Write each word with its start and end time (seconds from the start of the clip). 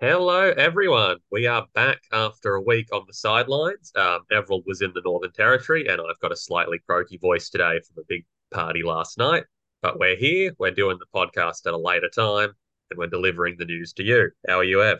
Hello, 0.00 0.50
everyone. 0.50 1.18
We 1.30 1.46
are 1.46 1.66
back 1.72 2.02
after 2.12 2.56
a 2.56 2.60
week 2.60 2.88
on 2.92 3.04
the 3.06 3.14
sidelines. 3.14 3.92
Um, 3.94 4.20
was 4.66 4.82
in 4.82 4.92
the 4.92 5.00
Northern 5.04 5.32
Territory, 5.32 5.86
and 5.86 6.00
I've 6.00 6.18
got 6.20 6.32
a 6.32 6.36
slightly 6.36 6.80
croaky 6.86 7.16
voice 7.16 7.48
today 7.48 7.80
from 7.80 8.02
a 8.02 8.06
big 8.08 8.26
party 8.52 8.82
last 8.82 9.18
night. 9.18 9.44
But 9.82 9.98
we're 9.98 10.16
here. 10.16 10.52
We're 10.58 10.72
doing 10.72 10.98
the 10.98 11.06
podcast 11.14 11.66
at 11.66 11.74
a 11.74 11.78
later 11.78 12.08
time, 12.08 12.50
and 12.90 12.98
we're 12.98 13.06
delivering 13.06 13.56
the 13.56 13.64
news 13.66 13.92
to 13.94 14.02
you. 14.02 14.30
How 14.48 14.58
are 14.58 14.64
you, 14.64 14.82
Ev? 14.82 14.98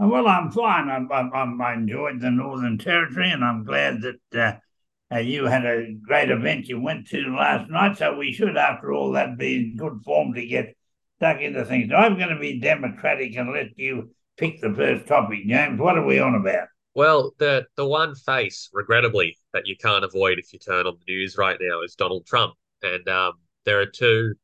Uh, 0.00 0.06
Well, 0.06 0.28
I'm 0.28 0.52
fine. 0.52 0.88
I'm, 0.88 1.10
I'm, 1.10 1.32
I'm, 1.34 1.60
I 1.60 1.74
enjoyed 1.74 2.20
the 2.20 2.30
Northern 2.30 2.78
Territory, 2.78 3.30
and 3.32 3.44
I'm 3.44 3.64
glad 3.64 4.00
that 4.02 4.60
uh, 5.12 5.16
uh, 5.16 5.18
you 5.18 5.46
had 5.46 5.66
a 5.66 5.92
great 5.92 6.30
event 6.30 6.68
you 6.68 6.80
went 6.80 7.08
to 7.08 7.34
last 7.36 7.68
night. 7.68 7.98
So 7.98 8.16
we 8.16 8.32
should, 8.32 8.56
after 8.56 8.92
all 8.92 9.12
that, 9.12 9.36
be 9.36 9.56
in 9.56 9.76
good 9.76 10.02
form 10.04 10.34
to 10.34 10.46
get 10.46 10.76
stuck 11.22 11.40
into 11.40 11.64
things. 11.64 11.88
So 11.88 11.94
I'm 11.94 12.16
going 12.16 12.30
to 12.30 12.38
be 12.38 12.58
democratic 12.58 13.36
and 13.36 13.52
let 13.52 13.78
you 13.78 14.10
pick 14.36 14.60
the 14.60 14.74
first 14.74 15.06
topic, 15.06 15.46
James. 15.46 15.78
What 15.78 15.96
are 15.96 16.04
we 16.04 16.18
on 16.18 16.34
about? 16.34 16.66
Well, 16.94 17.32
the 17.38 17.64
the 17.76 17.86
one 17.86 18.14
face, 18.16 18.68
regrettably, 18.72 19.38
that 19.52 19.66
you 19.66 19.76
can't 19.76 20.04
avoid 20.04 20.38
if 20.38 20.52
you 20.52 20.58
turn 20.58 20.86
on 20.86 20.96
the 20.98 21.12
news 21.12 21.36
right 21.38 21.56
now 21.60 21.82
is 21.82 21.94
Donald 21.94 22.26
Trump. 22.26 22.54
And 22.82 23.08
um, 23.08 23.34
there 23.64 23.80
are 23.80 23.86
two 23.86 24.34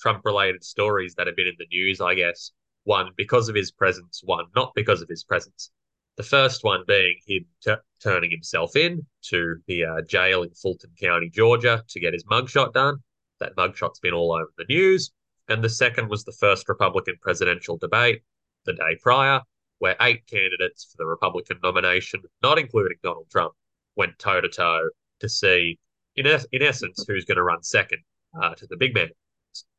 Trump-related 0.00 0.64
stories 0.64 1.14
that 1.14 1.28
have 1.28 1.36
been 1.36 1.46
in 1.46 1.54
the 1.56 1.68
news, 1.70 2.00
I 2.00 2.14
guess. 2.14 2.50
One 2.82 3.10
because 3.16 3.48
of 3.48 3.54
his 3.54 3.70
presence, 3.70 4.20
one 4.24 4.46
not 4.56 4.72
because 4.74 5.02
of 5.02 5.08
his 5.08 5.22
presence. 5.22 5.70
The 6.16 6.24
first 6.24 6.64
one 6.64 6.82
being 6.86 7.16
him 7.26 7.46
t 7.64 7.74
turning 8.02 8.30
himself 8.32 8.74
in 8.74 9.06
to 9.30 9.56
the 9.68 9.84
uh, 9.84 10.02
jail 10.02 10.42
in 10.42 10.50
Fulton 10.50 10.90
County, 11.00 11.30
Georgia, 11.30 11.84
to 11.88 12.00
get 12.00 12.12
his 12.12 12.24
mugshot 12.24 12.72
done. 12.72 12.96
That 13.38 13.56
mugshot's 13.56 14.00
been 14.00 14.12
all 14.12 14.32
over 14.32 14.52
the 14.58 14.66
news. 14.68 15.12
And 15.48 15.62
the 15.62 15.68
second 15.68 16.08
was 16.08 16.24
the 16.24 16.32
first 16.32 16.68
Republican 16.68 17.16
presidential 17.20 17.76
debate 17.76 18.22
the 18.64 18.72
day 18.72 18.96
prior, 19.02 19.40
where 19.78 19.96
eight 20.00 20.26
candidates 20.26 20.84
for 20.84 20.96
the 20.96 21.06
Republican 21.06 21.58
nomination, 21.62 22.22
not 22.42 22.58
including 22.58 22.96
Donald 23.02 23.28
Trump, 23.30 23.52
went 23.96 24.18
toe 24.18 24.40
to 24.40 24.48
toe 24.48 24.88
to 25.20 25.28
see, 25.28 25.78
in, 26.16 26.26
es- 26.26 26.46
in 26.52 26.62
essence, 26.62 27.04
who's 27.06 27.24
going 27.24 27.36
to 27.36 27.42
run 27.42 27.62
second 27.62 27.98
uh, 28.40 28.54
to 28.54 28.66
the 28.66 28.76
big 28.76 28.94
man. 28.94 29.10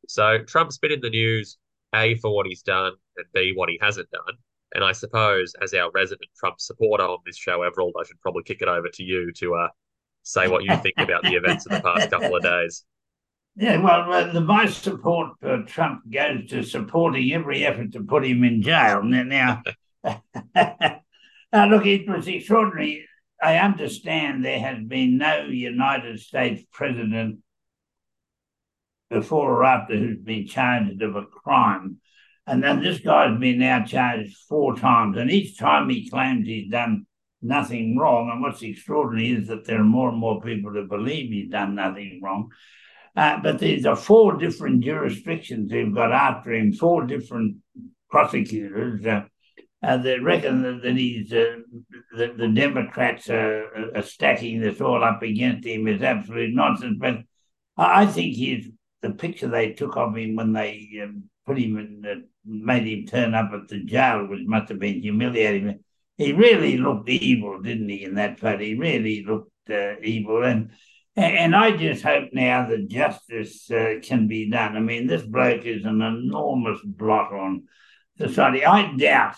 So 0.08 0.38
Trump's 0.44 0.78
been 0.78 0.92
in 0.92 1.00
the 1.00 1.10
news, 1.10 1.58
A, 1.94 2.14
for 2.16 2.34
what 2.34 2.46
he's 2.46 2.62
done, 2.62 2.92
and 3.16 3.26
B, 3.34 3.52
what 3.54 3.68
he 3.68 3.78
hasn't 3.82 4.10
done. 4.10 4.34
And 4.74 4.84
I 4.84 4.92
suppose, 4.92 5.52
as 5.62 5.74
our 5.74 5.90
resident 5.92 6.30
Trump 6.38 6.60
supporter 6.60 7.04
on 7.04 7.18
this 7.24 7.36
show, 7.36 7.62
Everald, 7.62 7.94
I 7.98 8.04
should 8.04 8.20
probably 8.20 8.42
kick 8.42 8.62
it 8.62 8.68
over 8.68 8.88
to 8.88 9.02
you 9.02 9.32
to 9.32 9.54
uh, 9.54 9.68
say 10.22 10.48
what 10.48 10.64
you 10.64 10.76
think 10.76 10.98
about 10.98 11.22
the 11.22 11.34
events 11.34 11.66
of 11.66 11.72
the 11.72 11.80
past 11.80 12.10
couple 12.10 12.36
of 12.36 12.42
days. 12.42 12.84
Yeah, 13.58 13.78
well, 13.78 14.12
uh, 14.12 14.32
the 14.32 14.42
my 14.42 14.66
support 14.66 15.30
for 15.40 15.62
Trump 15.62 16.02
goes 16.10 16.46
to 16.50 16.62
supporting 16.62 17.32
every 17.32 17.64
effort 17.64 17.92
to 17.92 18.02
put 18.02 18.26
him 18.26 18.44
in 18.44 18.60
jail. 18.60 19.02
Now, 19.02 19.22
now 19.22 19.62
uh, 20.54 21.66
look, 21.66 21.86
it 21.86 22.06
was 22.06 22.28
extraordinary. 22.28 23.08
I 23.42 23.56
understand 23.56 24.44
there 24.44 24.60
has 24.60 24.84
been 24.86 25.16
no 25.16 25.46
United 25.46 26.20
States 26.20 26.62
president 26.70 27.38
before 29.08 29.50
or 29.52 29.64
after 29.64 29.96
who's 29.96 30.18
been 30.18 30.46
charged 30.46 31.00
of 31.00 31.16
a 31.16 31.24
crime. 31.24 31.96
And 32.46 32.62
then 32.62 32.82
this 32.82 33.00
guy's 33.00 33.38
been 33.40 33.58
now 33.58 33.84
charged 33.84 34.36
four 34.48 34.76
times, 34.76 35.16
and 35.16 35.30
each 35.30 35.58
time 35.58 35.88
he 35.88 36.10
claims 36.10 36.46
he's 36.46 36.70
done 36.70 37.06
nothing 37.40 37.96
wrong. 37.96 38.30
And 38.30 38.42
what's 38.42 38.62
extraordinary 38.62 39.30
is 39.30 39.48
that 39.48 39.64
there 39.64 39.80
are 39.80 39.84
more 39.84 40.10
and 40.10 40.18
more 40.18 40.42
people 40.42 40.72
who 40.72 40.86
believe 40.86 41.32
he's 41.32 41.50
done 41.50 41.74
nothing 41.74 42.20
wrong. 42.22 42.50
Uh, 43.16 43.38
but 43.42 43.58
these 43.58 43.86
are 43.86 43.96
four 43.96 44.36
different 44.36 44.84
jurisdictions 44.84 45.72
who've 45.72 45.94
got 45.94 46.12
after 46.12 46.52
him, 46.52 46.72
four 46.72 47.06
different 47.06 47.56
prosecutors 48.10 49.04
uh, 49.06 49.22
uh, 49.82 49.96
that 49.96 50.22
reckon 50.22 50.62
that, 50.62 50.82
that 50.82 50.96
he's 50.96 51.32
uh, 51.32 51.56
that 52.16 52.36
the 52.36 52.48
Democrats 52.48 53.30
are, 53.30 53.96
are 53.96 54.02
stacking 54.02 54.60
this 54.60 54.80
all 54.80 55.02
up 55.02 55.22
against 55.22 55.66
him 55.66 55.86
is 55.88 56.02
absolute 56.02 56.54
nonsense. 56.54 56.96
But 56.98 57.18
I 57.76 58.06
think 58.06 58.34
he's 58.34 58.68
the 59.02 59.10
picture 59.10 59.48
they 59.48 59.72
took 59.72 59.96
of 59.96 60.16
him 60.16 60.36
when 60.36 60.52
they 60.52 60.88
um, 61.02 61.24
put 61.46 61.58
him 61.58 61.78
in, 61.78 62.04
uh, 62.06 62.20
made 62.44 62.86
him 62.86 63.06
turn 63.06 63.34
up 63.34 63.50
at 63.52 63.68
the 63.68 63.84
jail, 63.84 64.26
which 64.26 64.46
must 64.46 64.68
have 64.70 64.78
been 64.78 65.00
humiliating. 65.00 65.80
He 66.18 66.32
really 66.32 66.78
looked 66.78 67.08
evil, 67.08 67.60
didn't 67.60 67.88
he? 67.88 68.04
In 68.04 68.14
that 68.14 68.40
photo, 68.40 68.58
he 68.58 68.74
really 68.74 69.24
looked 69.24 69.52
uh, 69.70 70.00
evil, 70.02 70.42
and 70.42 70.70
and 71.16 71.56
I 71.56 71.76
just 71.76 72.02
hope 72.02 72.28
now 72.32 72.68
that 72.68 72.88
justice 72.88 73.70
uh, 73.70 73.94
can 74.02 74.28
be 74.28 74.50
done. 74.50 74.76
I 74.76 74.80
mean, 74.80 75.06
this 75.06 75.22
bloke 75.22 75.64
is 75.64 75.84
an 75.84 76.02
enormous 76.02 76.78
blot 76.84 77.32
on 77.32 77.64
society. 78.18 78.64
I 78.64 78.94
doubt 78.96 79.36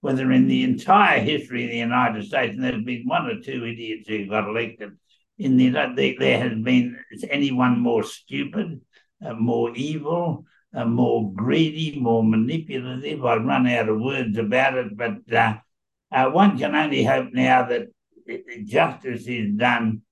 whether 0.00 0.30
in 0.30 0.46
the 0.46 0.62
entire 0.62 1.20
history 1.20 1.64
of 1.64 1.70
the 1.70 1.78
United 1.78 2.24
States, 2.24 2.54
and 2.54 2.62
there's 2.62 2.84
been 2.84 3.06
one 3.06 3.26
or 3.26 3.40
two 3.40 3.64
idiots 3.64 4.08
who 4.08 4.26
got 4.26 4.48
elected, 4.48 4.92
in 5.38 5.56
the 5.56 5.70
there, 5.70 6.14
there 6.18 6.38
has 6.40 6.58
been 6.58 6.98
anyone 7.30 7.78
more 7.78 8.02
stupid, 8.02 8.80
uh, 9.24 9.34
more 9.34 9.74
evil, 9.74 10.44
uh, 10.74 10.84
more 10.84 11.32
greedy, 11.32 11.98
more 11.98 12.22
manipulative. 12.22 13.24
I've 13.24 13.44
run 13.44 13.66
out 13.66 13.88
of 13.88 14.00
words 14.00 14.36
about 14.36 14.74
it, 14.74 14.96
but 14.96 15.32
uh, 15.32 15.54
uh, 16.12 16.30
one 16.30 16.58
can 16.58 16.74
only 16.74 17.04
hope 17.04 17.32
now 17.32 17.66
that 17.68 17.88
justice 18.66 19.26
is 19.26 19.54
done 19.56 20.02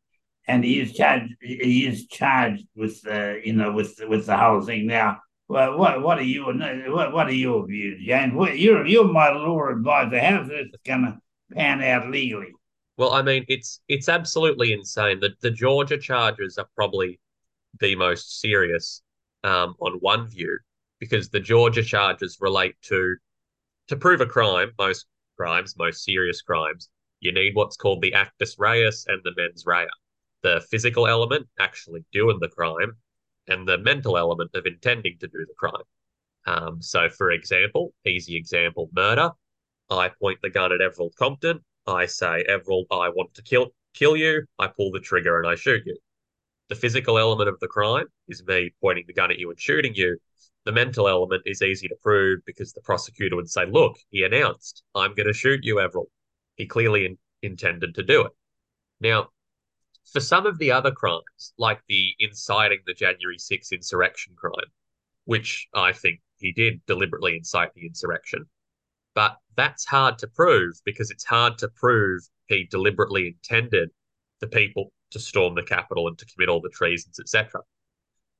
and 0.47 0.65
he 0.65 0.81
is 0.81 0.93
charged. 0.93 1.34
He 1.41 1.87
is 1.87 2.07
charged 2.07 2.65
with, 2.75 3.01
uh, 3.09 3.34
you 3.45 3.53
know, 3.53 3.73
with 3.73 4.01
with 4.09 4.27
the 4.27 4.37
whole 4.37 4.61
thing. 4.61 4.87
Now, 4.87 5.19
well, 5.49 5.79
what 5.79 6.03
what 6.03 6.19
are 6.19 6.23
you 6.23 6.45
what 6.45 7.12
what 7.12 7.27
are 7.27 7.33
your 7.33 7.67
views, 7.67 8.03
James? 8.05 8.34
What, 8.34 8.59
you're 8.59 8.87
you're 8.87 9.11
my 9.11 9.31
law 9.31 9.69
advisor. 9.69 10.19
How's 10.19 10.49
this 10.49 10.69
going 10.85 11.03
to 11.03 11.19
pan 11.55 11.83
out 11.83 12.11
legally? 12.11 12.53
Well, 12.97 13.12
I 13.12 13.23
mean, 13.23 13.45
it's 13.49 13.81
it's 13.89 14.09
absolutely 14.09 14.73
insane. 14.73 15.21
The 15.21 15.35
the 15.41 15.51
Georgia 15.51 15.99
charges 15.99 16.59
are 16.59 16.69
probably 16.75 17.21
the 17.81 17.95
most 17.95 18.41
serious 18.41 19.03
um, 19.45 19.75
on 19.81 19.95
one 20.01 20.27
view 20.27 20.59
because 20.99 21.29
the 21.29 21.41
Georgia 21.41 21.83
charges 21.83 22.39
relate 22.41 22.75
to 22.83 23.17
to 23.89 23.97
prove 23.97 24.21
a 24.21 24.27
crime, 24.27 24.73
most 24.79 25.06
crimes, 25.37 25.77
most 25.79 26.03
serious 26.03 26.43
crimes, 26.43 26.89
you 27.21 27.33
need 27.33 27.55
what's 27.55 27.77
called 27.77 28.03
the 28.03 28.15
actus 28.15 28.56
reus 28.59 29.05
and 29.09 29.21
the 29.25 29.33
mens 29.37 29.65
rea. 29.67 29.87
The 30.43 30.65
physical 30.71 31.07
element, 31.07 31.49
actually 31.59 32.05
doing 32.13 32.39
the 32.41 32.49
crime, 32.49 32.93
and 33.49 33.67
the 33.67 33.79
mental 33.79 34.17
element 34.19 34.51
of 34.55 34.67
intending 34.67 35.19
to 35.21 35.27
do 35.27 35.47
the 35.47 35.55
crime. 35.59 35.83
Um, 36.47 36.81
so, 36.81 37.09
for 37.09 37.31
example, 37.31 37.93
easy 38.05 38.37
example, 38.37 38.89
murder. 38.93 39.31
I 39.91 40.09
point 40.09 40.39
the 40.43 40.51
gun 40.51 40.73
at 40.73 40.81
Everald 40.81 41.15
Compton. 41.17 41.61
I 41.87 42.07
say, 42.07 42.45
Everald, 42.49 42.87
I 42.91 43.09
want 43.09 43.35
to 43.35 43.43
kill 43.43 43.73
kill 43.95 44.17
you. 44.17 44.45
I 44.59 44.69
pull 44.69 44.91
the 44.91 45.01
trigger 45.01 45.39
and 45.39 45.49
I 45.49 45.55
shoot 45.55 45.83
you. 45.87 45.97
The 46.69 46.75
physical 46.75 47.19
element 47.19 47.49
of 47.49 47.59
the 47.61 47.69
crime 47.69 48.07
is 48.29 48.45
me 48.45 48.73
pointing 48.81 49.05
the 49.07 49.15
gun 49.15 49.31
at 49.31 49.39
you 49.39 49.51
and 49.51 49.61
shooting 49.61 49.95
you. 49.95 50.19
The 50.65 50.73
mental 50.73 51.09
element 51.09 51.43
is 51.47 51.63
easy 51.63 51.87
to 51.89 51.97
prove 52.03 52.41
because 52.45 52.73
the 52.73 52.81
prosecutor 52.81 53.37
would 53.37 53.49
say, 53.49 53.67
look, 53.67 53.97
he 54.11 54.25
announced, 54.25 54.83
I'm 54.95 55.15
going 55.15 55.29
to 55.29 55.33
shoot 55.33 55.61
you, 55.63 55.79
Everald. 55.79 56.09
He 56.57 56.67
clearly 56.67 57.07
in- 57.07 57.19
intended 57.43 57.95
to 57.95 58.03
do 58.03 58.23
it. 58.23 58.33
Now, 59.01 59.29
for 60.12 60.21
some 60.21 60.47
of 60.47 60.59
the 60.59 60.71
other 60.71 60.91
crimes, 60.91 61.53
like 61.59 61.81
the 61.89 62.15
inciting 62.19 62.78
the 62.87 62.94
January 62.94 63.39
6th 63.39 63.72
insurrection 63.72 64.34
crime, 64.37 64.71
which 65.25 65.69
I 65.75 65.93
think 65.93 66.21
he 66.39 66.53
did 66.53 66.84
deliberately 66.87 67.37
incite 67.37 67.75
the 67.75 67.87
insurrection, 67.87 68.47
but 69.15 69.37
that's 69.56 69.84
hard 69.84 70.19
to 70.19 70.28
prove 70.28 70.75
because 70.84 71.11
it's 71.11 71.25
hard 71.25 71.59
to 71.59 71.69
prove 71.69 72.22
he 72.49 72.65
deliberately 72.65 73.27
intended 73.28 73.91
the 74.41 74.47
people 74.47 74.93
to 75.11 75.19
storm 75.19 75.55
the 75.55 75.62
Capitol 75.62 76.09
and 76.09 76.19
to 76.19 76.27
commit 76.27 76.49
all 76.49 76.61
the 76.61 76.69
treasons, 76.69 77.19
etc. 77.19 77.62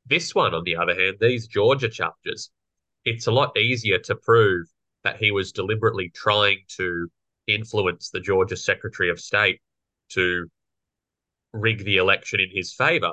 This 0.05 0.35
one, 0.35 0.55
on 0.55 0.65
the 0.65 0.77
other 0.77 0.95
hand, 0.95 1.17
these 1.21 1.49
Georgia 1.49 1.89
charges, 1.89 2.51
it's 3.05 3.27
a 3.27 3.33
lot 3.33 3.57
easier 3.57 3.99
to 4.01 4.15
prove 4.15 4.67
that 5.03 5.17
he 5.17 5.31
was 5.31 5.53
deliberately 5.53 6.11
trying 6.11 6.59
to 6.77 7.09
influence 7.47 8.11
the 8.11 8.21
Georgia 8.21 8.57
Secretary 8.57 9.11
of 9.11 9.21
State 9.21 9.61
to 10.11 10.49
rig 11.61 11.85
the 11.85 11.97
election 11.97 12.41
in 12.41 12.51
his 12.53 12.73
favor 12.75 13.13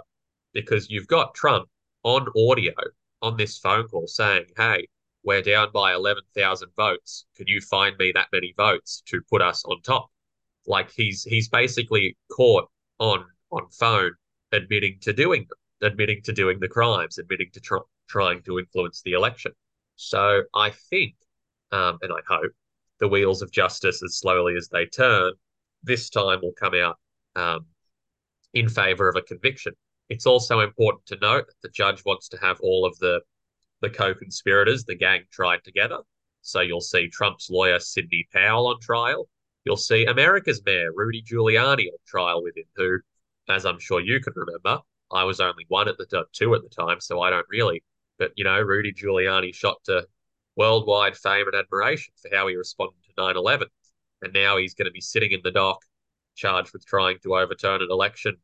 because 0.53 0.89
you've 0.89 1.07
got 1.07 1.35
Trump 1.35 1.67
on 2.03 2.27
audio 2.35 2.73
on 3.21 3.37
this 3.37 3.57
phone 3.57 3.87
call 3.87 4.07
saying, 4.07 4.45
Hey, 4.57 4.87
we're 5.23 5.41
down 5.41 5.69
by 5.73 5.93
11,000 5.93 6.69
votes. 6.75 7.25
Can 7.35 7.47
you 7.47 7.61
find 7.61 7.97
me 7.97 8.11
that 8.13 8.27
many 8.31 8.53
votes 8.57 9.01
to 9.07 9.21
put 9.29 9.41
us 9.41 9.63
on 9.65 9.81
top? 9.81 10.09
Like 10.67 10.91
he's 10.91 11.23
he's 11.23 11.49
basically 11.49 12.17
caught 12.31 12.69
on 12.99 13.25
on 13.51 13.67
phone 13.71 14.11
admitting 14.51 14.97
to 15.01 15.13
doing 15.13 15.45
them, 15.49 15.91
admitting 15.91 16.21
to 16.23 16.31
doing 16.31 16.59
the 16.59 16.67
crimes, 16.67 17.17
admitting 17.17 17.49
to 17.53 17.59
tr 17.59 17.77
trying 18.07 18.41
to 18.43 18.59
influence 18.59 19.01
the 19.01 19.13
election. 19.13 19.51
So 19.95 20.43
I 20.53 20.71
think, 20.89 21.15
um, 21.71 21.97
and 22.01 22.11
I 22.11 22.19
hope, 22.27 22.51
the 22.99 23.07
wheels 23.07 23.41
of 23.41 23.51
justice, 23.51 24.03
as 24.03 24.17
slowly 24.17 24.55
as 24.55 24.69
they 24.69 24.85
turn, 24.85 25.33
this 25.83 26.09
time 26.09 26.39
will 26.41 26.53
come 26.53 26.73
out 26.75 26.97
um, 27.35 27.65
in 28.53 28.69
favor 28.69 29.09
of 29.09 29.15
a 29.15 29.21
conviction. 29.21 29.73
It's 30.09 30.25
also 30.25 30.59
important 30.59 31.05
to 31.07 31.17
note 31.21 31.47
that 31.47 31.61
the 31.61 31.69
judge 31.69 32.03
wants 32.05 32.27
to 32.29 32.38
have 32.38 32.59
all 32.61 32.85
of 32.85 32.97
the 33.00 33.21
the 33.81 33.89
co-conspirators, 33.89 34.85
the 34.85 34.95
gang, 34.95 35.23
tried 35.29 35.61
together. 35.65 35.97
So 36.41 36.61
you'll 36.61 36.79
see 36.79 37.09
Trump's 37.09 37.50
lawyer, 37.50 37.79
Sidney 37.79 38.25
Powell, 38.31 38.67
on 38.67 38.79
trial. 38.79 39.27
You'll 39.65 39.75
see 39.75 40.05
America's 40.05 40.61
mayor, 40.65 40.91
Rudy 40.95 41.21
Giuliani, 41.21 41.88
on 41.88 41.97
trial 42.07 42.41
with 42.41 42.55
him, 42.55 42.63
who, 42.77 43.00
as 43.50 43.65
I'm 43.65 43.79
sure 43.79 44.00
you 44.00 44.21
can 44.21 44.33
remember, 44.35 44.79
I 45.11 45.23
was 45.25 45.39
only 45.39 45.65
one 45.67 45.88
at 45.88 45.97
the 45.97 46.19
uh, 46.19 46.23
two 46.33 46.55
at 46.55 46.63
the 46.63 46.69
time, 46.69 47.00
so 47.00 47.21
I 47.21 47.29
don't 47.29 47.45
really. 47.50 47.83
But 48.17 48.31
you 48.35 48.44
know, 48.44 48.59
Rudy 48.59 48.91
Giuliani 48.94 49.53
shot 49.53 49.77
to 49.85 50.07
worldwide 50.55 51.15
fame 51.17 51.47
and 51.47 51.55
admiration 51.55 52.13
for 52.21 52.35
how 52.35 52.47
he 52.47 52.55
responded 52.55 52.95
to 53.03 53.21
9/11, 53.21 53.67
and 54.21 54.33
now 54.33 54.57
he's 54.57 54.73
going 54.73 54.88
to 54.88 54.91
be 54.91 55.01
sitting 55.01 55.31
in 55.31 55.41
the 55.44 55.51
dock, 55.51 55.79
charged 56.35 56.74
with 56.74 56.85
trying 56.85 57.18
to 57.24 57.35
overturn 57.35 57.81
an 57.81 57.89
election 57.89 58.35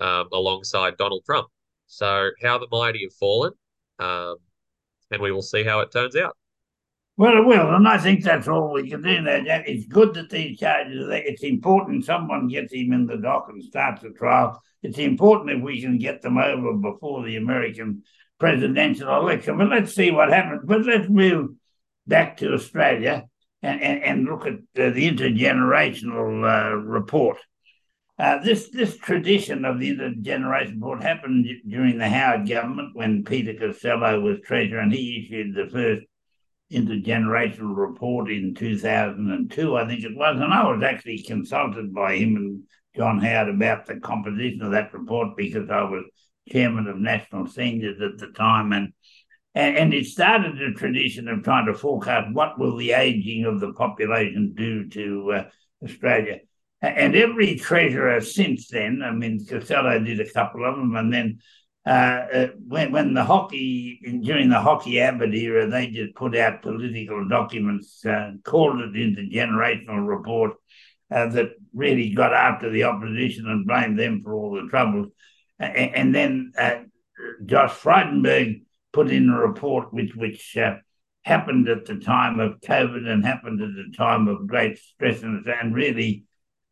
um, 0.00 0.28
alongside 0.32 0.96
Donald 0.96 1.24
Trump. 1.24 1.48
So 1.86 2.30
how 2.42 2.58
the 2.58 2.66
mighty 2.70 3.02
have 3.04 3.14
fallen, 3.14 3.52
um, 3.98 4.36
and 5.10 5.22
we 5.22 5.30
will 5.30 5.42
see 5.42 5.62
how 5.62 5.80
it 5.80 5.92
turns 5.92 6.16
out. 6.16 6.36
Well, 7.18 7.38
it 7.38 7.46
will, 7.46 7.74
and 7.74 7.88
I 7.88 7.96
think 7.96 8.22
that's 8.22 8.46
all 8.46 8.72
we 8.72 8.90
can 8.90 9.00
do 9.00 9.22
now. 9.22 9.38
It's 9.46 9.86
good 9.86 10.12
that 10.14 10.28
these 10.28 10.58
charges. 10.58 11.08
It's 11.10 11.42
important 11.42 12.04
someone 12.04 12.48
gets 12.48 12.74
him 12.74 12.92
in 12.92 13.06
the 13.06 13.16
dock 13.16 13.46
and 13.48 13.62
starts 13.62 14.04
a 14.04 14.10
trial. 14.10 14.60
It's 14.82 14.98
important 14.98 15.56
if 15.56 15.62
we 15.62 15.80
can 15.80 15.96
get 15.96 16.20
them 16.20 16.36
over 16.36 16.74
before 16.74 17.24
the 17.24 17.36
American 17.36 18.02
presidential 18.38 19.08
election. 19.16 19.56
But 19.56 19.70
let's 19.70 19.94
see 19.94 20.10
what 20.10 20.28
happens. 20.28 20.62
But 20.64 20.84
let's 20.84 21.08
move 21.08 21.52
back 22.06 22.36
to 22.38 22.52
Australia 22.52 23.24
and, 23.66 24.02
and, 24.02 24.24
look 24.24 24.46
at 24.46 24.54
uh, 24.54 24.90
the 24.90 25.10
intergenerational 25.10 26.44
uh, 26.44 26.76
report. 26.76 27.38
Uh, 28.18 28.38
this 28.42 28.70
this 28.70 28.96
tradition 28.96 29.64
of 29.64 29.78
the 29.78 29.94
intergenerational 29.94 30.74
report 30.74 31.02
happened 31.02 31.46
during 31.68 31.98
the 31.98 32.08
Howard 32.08 32.48
government 32.48 32.94
when 32.94 33.24
Peter 33.24 33.54
Costello 33.54 34.20
was 34.20 34.40
treasurer, 34.40 34.80
and 34.80 34.92
he 34.92 35.26
issued 35.26 35.54
the 35.54 35.68
first 35.70 36.02
intergenerational 36.72 37.76
report 37.76 38.30
in 38.30 38.54
2002, 38.54 39.76
I 39.76 39.86
think 39.86 40.02
it 40.02 40.16
was. 40.16 40.36
And 40.40 40.52
I 40.52 40.68
was 40.68 40.82
actually 40.82 41.22
consulted 41.22 41.94
by 41.94 42.16
him 42.16 42.36
and 42.36 42.62
John 42.96 43.20
Howard 43.20 43.54
about 43.54 43.86
the 43.86 44.00
composition 44.00 44.62
of 44.62 44.72
that 44.72 44.92
report 44.92 45.36
because 45.36 45.70
I 45.70 45.82
was 45.82 46.04
chairman 46.48 46.86
of 46.86 46.98
National 46.98 47.46
Seniors 47.46 48.00
at 48.00 48.18
the 48.18 48.32
time. 48.32 48.72
And, 48.72 48.92
and, 49.56 49.76
and 49.76 49.94
it 49.94 50.04
started 50.04 50.60
a 50.60 50.74
tradition 50.74 51.28
of 51.28 51.42
trying 51.42 51.66
to 51.66 51.74
forecast 51.74 52.32
what 52.32 52.58
will 52.58 52.76
the 52.76 52.92
aging 52.92 53.46
of 53.46 53.58
the 53.58 53.72
population 53.72 54.52
do 54.54 54.88
to 54.90 55.32
uh, 55.32 55.44
Australia. 55.82 56.40
And 56.82 57.16
every 57.16 57.56
treasurer 57.56 58.20
since 58.20 58.68
then, 58.68 59.02
I 59.02 59.10
mean, 59.10 59.44
Costello 59.46 59.98
did 59.98 60.20
a 60.20 60.30
couple 60.30 60.64
of 60.64 60.76
them, 60.76 60.94
and 60.94 61.12
then 61.12 61.38
uh, 61.86 62.26
uh, 62.34 62.46
when, 62.66 62.92
when 62.92 63.14
the 63.14 63.24
Hockey 63.24 64.00
during 64.22 64.50
the 64.50 64.60
Hockey 64.60 65.00
Abbott 65.00 65.34
era, 65.34 65.70
they 65.70 65.86
just 65.86 66.14
put 66.14 66.36
out 66.36 66.60
political 66.60 67.26
documents, 67.26 68.04
uh, 68.04 68.32
called 68.44 68.80
it 68.80 68.92
intergenerational 68.92 70.06
report, 70.06 70.52
uh, 71.10 71.28
that 71.28 71.52
really 71.72 72.10
got 72.10 72.34
after 72.34 72.70
the 72.70 72.84
opposition 72.84 73.46
and 73.46 73.66
blamed 73.66 73.98
them 73.98 74.20
for 74.22 74.34
all 74.34 74.52
the 74.52 74.68
troubles. 74.68 75.08
And, 75.58 75.94
and 75.94 76.14
then 76.14 76.52
uh, 76.58 76.80
Josh 77.46 77.70
Frydenberg 77.70 78.65
put 78.96 79.10
in 79.10 79.28
a 79.28 79.38
report 79.38 79.92
which 79.92 80.14
which 80.16 80.56
uh, 80.56 80.76
happened 81.22 81.68
at 81.68 81.84
the 81.84 81.96
time 81.96 82.40
of 82.40 82.60
COVID 82.60 83.06
and 83.06 83.24
happened 83.24 83.60
at 83.60 83.74
the 83.74 83.96
time 83.96 84.26
of 84.26 84.46
great 84.46 84.78
stress 84.78 85.22
and, 85.22 85.46
and 85.46 85.74
really 85.74 86.24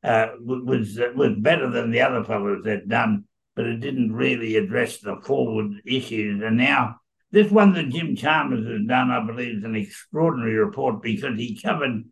was 0.02 0.98
was 1.14 1.32
better 1.38 1.70
than 1.70 1.90
the 1.90 2.00
other 2.00 2.24
fellows 2.24 2.66
had 2.66 2.88
done 2.88 3.24
but 3.54 3.66
it 3.66 3.80
didn't 3.80 4.12
really 4.12 4.56
address 4.56 4.98
the 4.98 5.16
forward 5.22 5.80
issues. 5.84 6.42
And 6.42 6.56
now, 6.56 6.96
this 7.30 7.50
one 7.50 7.72
that 7.74 7.88
Jim 7.88 8.16
Chalmers 8.16 8.66
has 8.66 8.86
done, 8.86 9.10
I 9.10 9.24
believe, 9.24 9.58
is 9.58 9.64
an 9.64 9.76
extraordinary 9.76 10.54
report 10.54 11.02
because 11.02 11.38
he 11.38 11.60
covered 11.60 12.04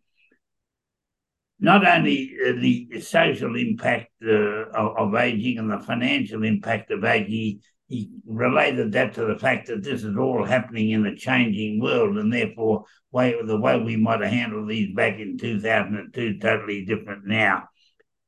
not 1.59 1.85
only 1.85 2.35
uh, 2.45 2.53
the 2.59 3.01
social 3.01 3.55
impact 3.55 4.11
uh, 4.25 4.69
of, 4.71 4.97
of, 4.97 5.15
aging 5.15 5.59
and 5.59 5.71
the 5.71 5.79
financial 5.79 6.43
impact 6.43 6.91
of 6.91 7.05
aging, 7.05 7.61
he, 7.93 8.09
related 8.25 8.93
that 8.93 9.13
to 9.13 9.25
the 9.25 9.37
fact 9.37 9.67
that 9.67 9.83
this 9.83 10.03
is 10.03 10.17
all 10.17 10.43
happening 10.43 10.89
in 10.91 11.05
a 11.05 11.15
changing 11.15 11.79
world, 11.79 12.17
and 12.17 12.33
therefore, 12.33 12.85
way, 13.11 13.35
the 13.45 13.59
way 13.59 13.79
we 13.79 13.95
might 13.95 14.21
have 14.21 14.31
handled 14.31 14.67
these 14.67 14.93
back 14.95 15.19
in 15.19 15.37
2002 15.37 16.39
totally 16.39 16.85
different 16.85 17.25
now. 17.25 17.69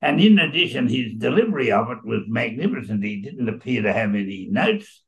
And 0.01 0.21
in 0.21 0.37
addition, 0.37 0.87
his 0.87 1.13
delivery 1.17 1.71
of 1.71 1.89
it 1.89 2.05
was 2.05 2.23
magnificent. 2.27 3.03
He 3.03 3.21
didn't 3.21 3.49
appear 3.49 3.81
to 3.81 3.93
have 3.93 4.09
any 4.09 4.47
notes, 4.51 5.03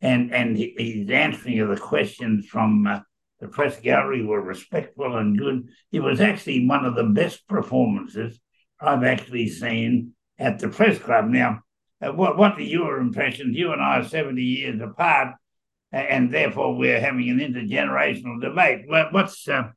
and 0.00 0.34
and 0.34 0.56
his 0.56 1.08
answering 1.10 1.60
of 1.60 1.68
the 1.68 1.76
questions 1.76 2.46
from 2.46 2.86
uh, 2.86 3.00
the 3.38 3.48
press 3.48 3.78
gallery 3.80 4.24
were 4.24 4.40
respectful 4.40 5.16
and 5.16 5.38
good. 5.38 5.68
It 5.92 6.00
was 6.00 6.20
actually 6.20 6.66
one 6.66 6.84
of 6.84 6.96
the 6.96 7.04
best 7.04 7.46
performances 7.46 8.40
I've 8.80 9.04
actually 9.04 9.48
seen 9.48 10.14
at 10.38 10.58
the 10.58 10.68
press 10.68 10.98
club. 10.98 11.26
Now, 11.28 11.60
uh, 12.02 12.12
what 12.12 12.36
what 12.36 12.56
are 12.56 12.62
your 12.62 12.98
impressions? 12.98 13.56
You 13.56 13.72
and 13.72 13.82
I 13.82 13.98
are 13.98 14.04
seventy 14.04 14.42
years 14.42 14.80
apart, 14.80 15.34
and 15.92 16.32
therefore 16.32 16.76
we're 16.76 17.00
having 17.00 17.28
an 17.28 17.38
intergenerational 17.38 18.40
debate. 18.40 18.84
What's 18.86 19.48
uh, 19.48 19.70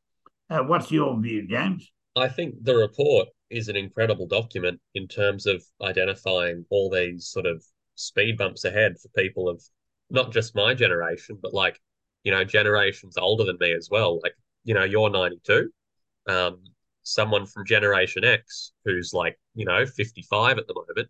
uh, 0.49 0.63
what's 0.63 0.91
your 0.91 1.19
view, 1.19 1.47
James? 1.47 1.91
I 2.15 2.27
think 2.27 2.55
the 2.63 2.75
report 2.75 3.27
is 3.49 3.67
an 3.69 3.75
incredible 3.75 4.27
document 4.27 4.79
in 4.95 5.07
terms 5.07 5.45
of 5.45 5.63
identifying 5.81 6.65
all 6.69 6.89
these 6.89 7.27
sort 7.27 7.45
of 7.45 7.63
speed 7.95 8.37
bumps 8.37 8.65
ahead 8.65 8.95
for 8.99 9.09
people 9.09 9.49
of 9.49 9.63
not 10.09 10.31
just 10.31 10.55
my 10.55 10.73
generation, 10.73 11.37
but 11.41 11.53
like, 11.53 11.79
you 12.23 12.31
know, 12.31 12.43
generations 12.43 13.17
older 13.17 13.43
than 13.43 13.57
me 13.59 13.73
as 13.73 13.89
well. 13.89 14.19
Like, 14.21 14.35
you 14.63 14.73
know, 14.73 14.83
you're 14.83 15.09
92. 15.09 15.71
Um, 16.27 16.63
someone 17.03 17.45
from 17.45 17.65
Generation 17.65 18.23
X 18.23 18.71
who's 18.85 19.13
like, 19.13 19.37
you 19.55 19.65
know, 19.65 19.85
55 19.85 20.57
at 20.57 20.67
the 20.67 20.73
moment, 20.73 21.09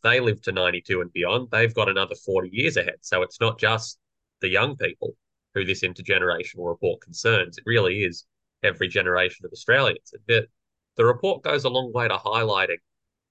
they 0.00 0.20
live 0.20 0.42
to 0.42 0.52
92 0.52 1.00
and 1.00 1.12
beyond, 1.12 1.48
they've 1.50 1.74
got 1.74 1.88
another 1.88 2.14
40 2.14 2.50
years 2.52 2.76
ahead. 2.76 2.96
So 3.00 3.22
it's 3.22 3.40
not 3.40 3.58
just 3.58 3.98
the 4.40 4.48
young 4.48 4.76
people 4.76 5.16
who 5.54 5.64
this 5.64 5.82
intergenerational 5.82 6.68
report 6.68 7.00
concerns. 7.00 7.58
It 7.58 7.64
really 7.66 8.04
is 8.04 8.24
every 8.62 8.88
generation 8.88 9.44
of 9.44 9.52
Australians. 9.52 10.12
And 10.28 10.46
the 10.96 11.04
report 11.04 11.42
goes 11.42 11.64
a 11.64 11.68
long 11.68 11.92
way 11.92 12.08
to 12.08 12.16
highlighting 12.16 12.78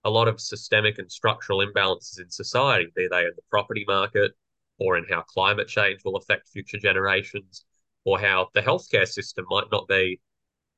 a 0.05 0.09
lot 0.09 0.27
of 0.27 0.39
systemic 0.39 0.99
and 0.99 1.11
structural 1.11 1.65
imbalances 1.65 2.19
in 2.19 2.29
society, 2.29 2.91
be 2.95 3.07
they 3.09 3.25
in 3.25 3.31
the 3.35 3.41
property 3.49 3.85
market 3.87 4.31
or 4.79 4.97
in 4.97 5.05
how 5.09 5.21
climate 5.21 5.67
change 5.67 6.01
will 6.03 6.17
affect 6.17 6.47
future 6.47 6.77
generations, 6.77 7.63
or 8.05 8.19
how 8.19 8.49
the 8.53 8.61
healthcare 8.61 9.07
system 9.07 9.45
might 9.49 9.71
not 9.71 9.87
be 9.87 10.19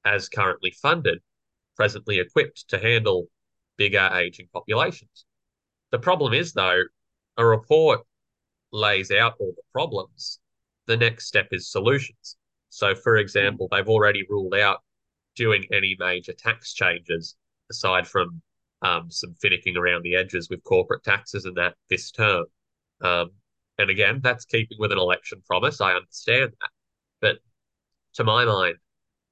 as 0.03 0.29
currently 0.29 0.71
funded, 0.71 1.19
presently 1.75 2.19
equipped 2.19 2.67
to 2.67 2.77
handle 2.77 3.27
bigger 3.77 4.09
aging 4.13 4.47
populations. 4.53 5.25
The 5.95 6.01
problem 6.01 6.33
is, 6.33 6.51
though, 6.51 6.83
a 7.37 7.45
report 7.45 8.01
lays 8.73 9.11
out 9.11 9.35
all 9.39 9.53
the 9.55 9.61
problems. 9.71 10.41
The 10.87 10.97
next 10.97 11.25
step 11.25 11.47
is 11.53 11.71
solutions. 11.71 12.35
So, 12.67 12.93
for 12.95 13.15
example, 13.15 13.69
they've 13.71 13.87
already 13.87 14.25
ruled 14.29 14.55
out 14.55 14.83
doing 15.37 15.63
any 15.71 15.95
major 15.97 16.33
tax 16.33 16.73
changes 16.73 17.37
aside 17.71 18.09
from 18.09 18.41
um, 18.81 19.09
some 19.09 19.35
finicking 19.41 19.77
around 19.77 20.03
the 20.03 20.17
edges 20.17 20.49
with 20.49 20.65
corporate 20.65 21.01
taxes 21.05 21.45
and 21.45 21.55
that 21.55 21.75
this 21.89 22.11
term. 22.11 22.43
Um, 22.99 23.31
and 23.77 23.89
again, 23.89 24.19
that's 24.21 24.43
keeping 24.43 24.77
with 24.77 24.91
an 24.91 24.97
election 24.97 25.41
promise. 25.47 25.79
I 25.79 25.93
understand 25.93 26.51
that. 26.59 26.71
But 27.21 27.37
to 28.15 28.25
my 28.25 28.43
mind, 28.43 28.75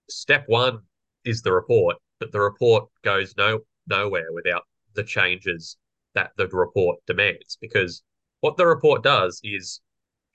step 0.09 0.45
one 0.47 0.83
is 1.25 1.41
the 1.41 1.51
report, 1.51 1.97
but 2.21 2.31
the 2.31 2.39
report 2.39 2.87
goes 3.03 3.35
no 3.35 3.59
nowhere 3.85 4.31
without 4.31 4.63
the 4.93 5.03
changes 5.03 5.75
that 6.15 6.31
the 6.37 6.47
report 6.47 6.99
demands. 7.07 7.57
Because 7.59 8.03
what 8.41 8.57
the 8.57 8.65
report 8.65 9.03
does 9.03 9.39
is 9.43 9.81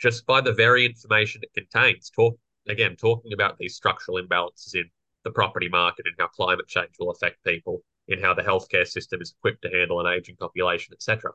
just 0.00 0.26
by 0.26 0.40
the 0.40 0.52
very 0.52 0.86
information 0.86 1.42
it 1.42 1.52
contains, 1.54 2.10
talk 2.10 2.38
again, 2.68 2.96
talking 2.96 3.32
about 3.32 3.58
these 3.58 3.74
structural 3.74 4.22
imbalances 4.22 4.74
in 4.74 4.84
the 5.24 5.30
property 5.30 5.68
market 5.68 6.06
and 6.06 6.14
how 6.18 6.28
climate 6.28 6.68
change 6.68 6.92
will 6.98 7.10
affect 7.10 7.42
people, 7.44 7.82
in 8.08 8.20
how 8.20 8.34
the 8.34 8.42
healthcare 8.42 8.86
system 8.86 9.20
is 9.20 9.34
equipped 9.38 9.62
to 9.62 9.70
handle 9.70 10.00
an 10.00 10.12
aging 10.12 10.36
population, 10.36 10.94
etc. 10.94 11.30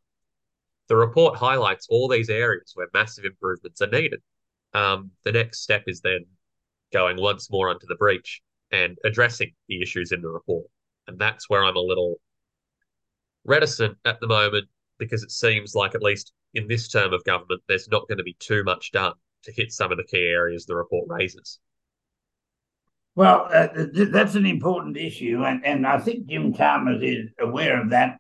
The 0.88 0.96
report 0.96 1.38
highlights 1.38 1.88
all 1.90 2.08
these 2.08 2.30
areas 2.30 2.72
where 2.76 2.88
massive 2.94 3.26
improvements 3.26 3.82
are 3.82 3.88
needed. 3.88 4.22
Um, 4.74 5.12
the 5.24 5.32
next 5.32 5.62
step 5.62 5.84
is 5.88 6.02
then 6.02 6.26
going 6.92 7.18
once 7.20 7.52
more 7.52 7.70
onto 7.70 7.88
the 7.88 7.96
breach 7.96 8.42
and 8.72 8.98
addressing 9.04 9.54
the 9.68 9.82
issues 9.82 10.12
in 10.12 10.22
the 10.22 10.30
report. 10.30 10.66
And 11.08 11.20
that's 11.20 11.50
where 11.50 11.64
I'm 11.64 11.76
a 11.76 11.82
little 11.82 12.16
reticent 13.46 13.98
at 14.06 14.20
the 14.20 14.28
moment 14.28 14.68
because 14.98 15.24
it 15.24 15.32
seems 15.32 15.76
like, 15.76 15.96
at 15.96 16.02
least 16.02 16.34
in 16.54 16.68
this 16.68 16.88
term 16.88 17.14
of 17.14 17.24
government, 17.24 17.62
there's 17.68 17.90
not 17.90 18.08
going 18.08 18.18
to 18.18 18.24
be 18.24 18.36
too 18.40 18.64
much 18.64 18.92
done 18.92 19.14
to 19.44 19.52
hit 19.52 19.72
some 19.72 19.92
of 19.92 19.98
the 19.98 20.04
key 20.04 20.28
areas 20.28 20.66
the 20.66 20.76
report 20.76 21.08
raises. 21.10 21.60
Well, 23.16 23.48
uh, 23.54 23.68
th- 23.68 24.10
that's 24.10 24.36
an 24.36 24.46
important 24.46 24.98
issue, 24.98 25.44
and, 25.46 25.64
and 25.66 25.86
I 25.86 26.00
think 26.00 26.28
Jim 26.28 26.54
Chalmers 26.54 27.04
is 27.04 27.30
aware 27.40 27.80
of 27.80 27.92
that. 27.92 28.18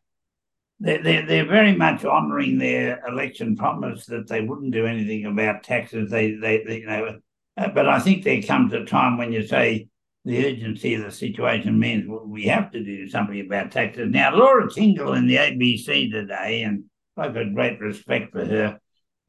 They're, 0.80 1.01
they're, 1.01 1.25
they're 1.25 1.48
very 1.48 1.75
much 1.75 2.06
honouring 2.06 2.58
their 2.58 3.03
election 3.08 3.56
promise 3.56 4.06
that 4.08 4.27
they 4.27 4.42
wouldn't 4.42 4.74
do 4.74 4.86
anything 4.86 5.25
about 5.25 5.63
taxes. 5.63 6.12
They, 6.12 6.32
they, 6.34 6.63
they 6.63 6.80
you 6.82 6.88
know, 6.88 7.20
uh, 7.58 7.70
but 7.70 7.88
I 7.88 8.00
think 8.00 8.24
there 8.24 8.42
comes 8.42 8.74
a 8.74 8.84
time 8.86 9.18
when 9.18 9.32
you 9.32 9.48
say 9.48 9.88
the 10.25 10.46
urgency 10.46 10.94
of 10.96 11.03
the 11.03 11.12
situation 11.12 11.80
means 11.80 12.10
we 12.25 12.44
have 12.44 12.72
to 12.72 12.84
do 12.84 13.10
something 13.10 13.39
about 13.42 13.72
taxes. 13.72 14.10
Now, 14.10 14.36
Laura 14.36 14.70
Tingle 14.70 15.13
in 15.13 15.27
the 15.27 15.36
ABC 15.36 16.12
today, 16.12 16.63
and 16.63 16.86
I've 17.18 17.34
got 17.34 17.53
great 17.53 17.80
respect 17.80 18.32
for 18.32 18.46
her, 18.46 18.80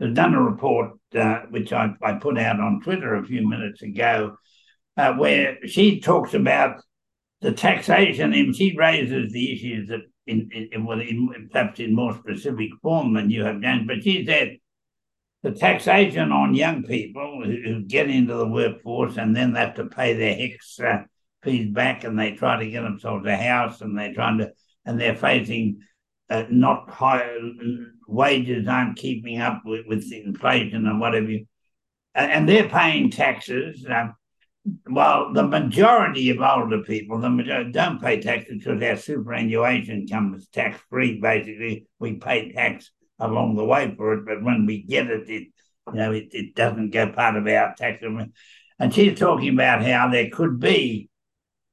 has 0.01 0.15
done 0.15 0.35
a 0.35 0.43
report 0.43 0.93
uh, 1.15 1.41
which 1.51 1.73
I, 1.73 1.91
I, 2.03 2.15
put 2.15 2.39
out 2.39 2.61
on 2.61 2.81
Twitter 2.81 3.15
a 3.15 3.25
few 3.25 3.49
minutes 3.49 3.83
ago, 3.83 4.37
uh, 4.97 5.15
where 5.15 5.59
she 5.67 6.01
talks 6.01 6.35
about 6.35 6.81
the 7.41 7.53
taxation 7.53 8.33
and 8.33 8.55
she 8.55 8.77
raises 8.77 9.33
the 9.33 9.53
issues 9.53 9.89
that 9.89 10.01
in, 10.27 10.49
in, 10.53 10.71
in, 10.73 11.49
perhaps 11.53 11.81
in 11.81 11.95
more 11.95 12.15
specific 12.17 12.71
form 12.83 13.15
than 13.15 13.31
you 13.31 13.45
have 13.45 13.63
done. 13.63 13.87
But 13.87 14.03
she 14.03 14.25
said 14.25 14.59
the 15.45 15.53
taxation 15.53 16.33
on 16.33 16.55
young 16.55 16.83
people 16.83 17.43
who, 17.45 17.83
get 17.83 18.09
into 18.09 18.35
the 18.35 18.49
workforce 18.49 19.19
and 19.19 19.37
then 19.37 19.53
they 19.53 19.61
have 19.61 19.75
to 19.75 19.85
pay 19.85 20.15
their 20.15 20.89
uh, 20.89 21.05
fees 21.43 21.71
back 21.71 22.03
and 22.03 22.19
they 22.19 22.33
try 22.33 22.59
to 22.59 22.71
get 22.71 22.81
themselves 22.81 23.27
a 23.27 23.37
house 23.37 23.83
and 23.83 23.97
they're 23.97 24.15
trying 24.15 24.39
to, 24.39 24.51
and 24.87 24.99
they're 24.99 25.15
facing 25.15 25.83
uh, 26.31 26.45
not 26.49 26.89
high 26.89 27.29
wages 28.09 28.67
aren't 28.67 28.97
keeping 28.97 29.39
up 29.39 29.61
with, 29.67 29.85
with 29.87 30.11
inflation 30.11 30.87
and 30.87 30.99
whatever. 30.99 31.35
And 32.15 32.49
they're 32.49 32.69
paying 32.69 33.11
taxes. 33.11 33.85
Um, 33.87 34.15
well, 34.89 35.35
the 35.35 35.47
majority 35.47 36.31
of 36.31 36.41
older 36.41 36.83
people, 36.83 37.19
the 37.19 37.29
majority 37.29 37.71
don't 37.71 38.01
pay 38.01 38.19
taxes 38.19 38.65
because 38.65 38.83
our 38.83 38.97
superannuation 38.97 40.07
comes 40.07 40.49
tax 40.49 40.81
free. 40.89 41.21
Basically, 41.21 41.87
we 41.99 42.15
pay 42.15 42.51
tax 42.51 42.91
along 43.19 43.57
the 43.57 43.65
way 43.65 43.95
for 43.97 44.15
it, 44.15 44.27
but 44.27 44.43
when 44.43 44.67
we 44.67 44.83
get 44.83 45.09
it, 45.09 45.29
it 45.29 45.49
you 45.89 45.95
know 45.95 46.13
it, 46.13 46.29
it 46.33 46.55
doesn't 46.55 46.91
go 46.91 47.11
part 47.11 47.37
of 47.37 47.47
our 47.47 47.75
tax. 47.77 48.03
And 48.79 48.93
she's 48.93 49.19
talking 49.19 49.55
about 49.55 49.85
how 49.85 50.11
there 50.11 50.31
could 50.31 50.59
be, 50.59 51.09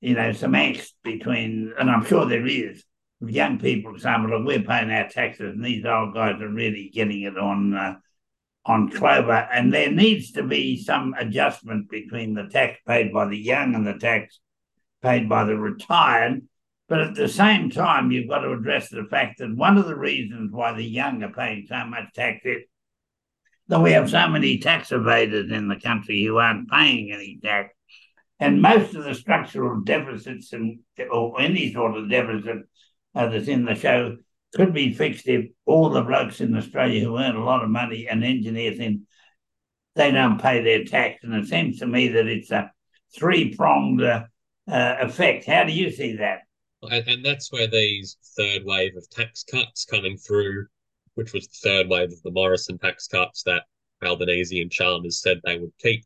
you 0.02 0.14
know, 0.14 0.32
some 0.34 0.54
angst 0.54 0.92
between, 1.04 1.74
and 1.80 1.90
I'm 1.90 2.06
sure 2.06 2.26
there 2.26 2.46
is, 2.46 2.84
young 3.22 3.60
people 3.60 3.98
saying, 3.98 4.28
"Look, 4.28 4.46
we're 4.46 4.62
paying 4.62 4.92
our 4.92 5.10
taxes, 5.10 5.54
and 5.56 5.64
these 5.64 5.86
old 5.86 6.14
guys 6.14 6.42
are 6.42 6.50
really 6.50 6.90
getting 6.94 7.22
it 7.24 7.38
on." 7.38 7.74
Uh, 7.74 7.96
on 8.66 8.92
Clover, 8.92 9.48
and 9.52 9.74
there 9.74 9.92
needs 9.92 10.34
to 10.34 10.44
be 10.44 10.78
some 10.78 11.16
adjustment 11.18 11.90
between 11.90 12.36
the 12.36 12.48
tax 12.48 12.78
paid 12.88 13.12
by 13.12 13.26
the 13.26 13.38
young 13.38 13.74
and 13.74 13.88
the 13.88 13.96
tax 13.96 14.40
paid 15.02 15.28
by 15.28 15.44
the 15.46 15.56
retired. 15.56 16.42
But 16.92 17.00
at 17.00 17.16
the 17.16 17.30
same 17.30 17.70
time, 17.70 18.12
you've 18.12 18.28
got 18.28 18.40
to 18.40 18.52
address 18.52 18.90
the 18.90 19.06
fact 19.10 19.40
that 19.40 19.56
one 19.56 19.78
of 19.78 19.88
the 19.88 19.96
reasons 19.96 20.52
why 20.52 20.74
the 20.74 20.84
young 20.84 21.24
are 21.24 21.32
paying 21.32 21.66
so 21.66 21.86
much 21.86 22.14
tax 22.14 22.42
is 22.44 22.64
that 23.70 23.80
we 23.80 23.94
have 23.94 24.10
so 24.10 24.28
many 24.28 24.58
tax 24.58 24.90
evaders 24.90 25.54
in 25.54 25.70
the 25.70 25.80
country 25.80 26.22
who 26.22 26.36
aren't 26.36 26.70
paying 26.70 27.14
any 27.14 27.40
tax. 27.42 27.74
And 28.42 28.62
most 28.62 28.94
of 28.94 29.06
the 29.06 29.16
structural 29.16 29.80
deficits 29.80 30.52
and 30.52 30.80
or 31.10 31.40
any 31.40 31.72
sort 31.72 31.96
of 31.96 32.10
deficit 32.10 32.58
uh, 33.16 33.28
that's 33.28 33.48
in 33.48 33.64
the 33.64 33.76
show 33.76 34.18
could 34.54 34.74
be 34.74 34.94
fixed 34.94 35.30
if 35.30 35.46
all 35.66 35.92
the 35.92 36.02
blokes 36.02 36.42
in 36.42 36.58
Australia 36.58 37.06
who 37.06 37.18
earn 37.18 37.38
a 37.38 37.46
lot 37.46 37.64
of 37.64 37.70
money 37.70 38.10
and 38.10 38.22
engineers 38.22 38.80
in 38.80 39.08
they 39.96 40.12
don't 40.12 40.42
pay 40.42 40.62
their 40.62 40.84
tax. 40.84 41.24
And 41.24 41.34
it 41.36 41.48
seems 41.48 41.80
to 41.80 41.88
me 41.88 42.10
that 42.10 42.28
it's 42.28 42.52
a 42.52 42.70
three 43.16 43.56
pronged 43.56 44.04
uh, 44.04 44.26
uh, 44.70 44.96
effect. 45.00 45.46
How 45.46 45.64
do 45.64 45.72
you 45.72 45.90
see 45.90 46.18
that? 46.18 46.40
And, 46.84 47.08
and, 47.08 47.26
that's 47.26 47.52
where 47.52 47.68
these 47.68 48.18
third 48.36 48.64
wave 48.66 48.96
of 48.98 49.08
tax 49.10 49.44
cuts 49.44 49.86
coming 49.86 50.18
through, 50.18 50.66
which 51.14 51.32
was 51.32 51.48
the 51.48 51.70
third 51.70 51.90
wave 51.90 52.12
of 52.12 52.22
the 52.24 52.32
Morrison 52.32 52.80
tax 52.80 53.08
cuts 53.08 53.44
that 53.44 53.64
Albanese 54.04 54.62
and 54.62 54.72
Chalmers 54.72 55.22
said 55.22 55.40
they 55.44 55.60
would 55.60 55.78
keep. 55.80 56.04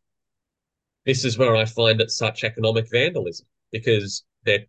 This 1.05 1.23
is 1.23 1.37
where 1.37 1.55
I 1.55 1.65
find 1.65 2.01
it 2.01 2.11
such 2.11 2.43
economic 2.43 2.89
vandalism 2.91 3.47
because 3.71 4.23
they're 4.43 4.65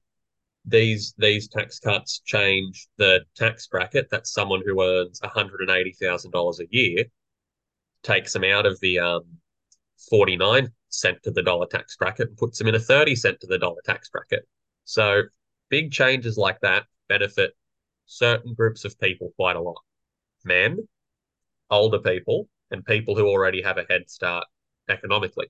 these 0.66 1.14
these 1.16 1.48
tax 1.48 1.78
cuts 1.78 2.20
change 2.24 2.88
the 2.98 3.20
tax 3.36 3.66
bracket 3.68 4.10
that 4.10 4.26
someone 4.26 4.62
who 4.64 4.82
earns 4.82 5.20
$180,000 5.20 6.60
a 6.60 6.64
year 6.70 7.04
takes 8.02 8.32
them 8.32 8.44
out 8.44 8.66
of 8.66 8.78
the 8.80 8.98
um, 8.98 9.22
49 10.10 10.68
cent 10.88 11.22
to 11.22 11.30
the 11.30 11.42
dollar 11.42 11.66
tax 11.66 11.96
bracket 11.96 12.28
and 12.28 12.36
puts 12.36 12.58
them 12.58 12.68
in 12.68 12.74
a 12.74 12.80
30 12.80 13.14
cent 13.14 13.40
to 13.40 13.46
the 13.46 13.58
dollar 13.58 13.80
tax 13.84 14.08
bracket. 14.08 14.46
So 14.84 15.22
big 15.68 15.92
changes 15.92 16.36
like 16.36 16.60
that 16.60 16.84
benefit 17.08 17.52
certain 18.06 18.54
groups 18.54 18.84
of 18.84 18.98
people 19.00 19.32
quite 19.36 19.56
a 19.56 19.60
lot. 19.60 19.80
Men, 20.44 20.88
older 21.70 21.98
people, 21.98 22.48
and 22.70 22.84
people 22.84 23.16
who 23.16 23.26
already 23.26 23.62
have 23.62 23.78
a 23.78 23.86
head 23.88 24.08
start 24.08 24.44
economically. 24.88 25.46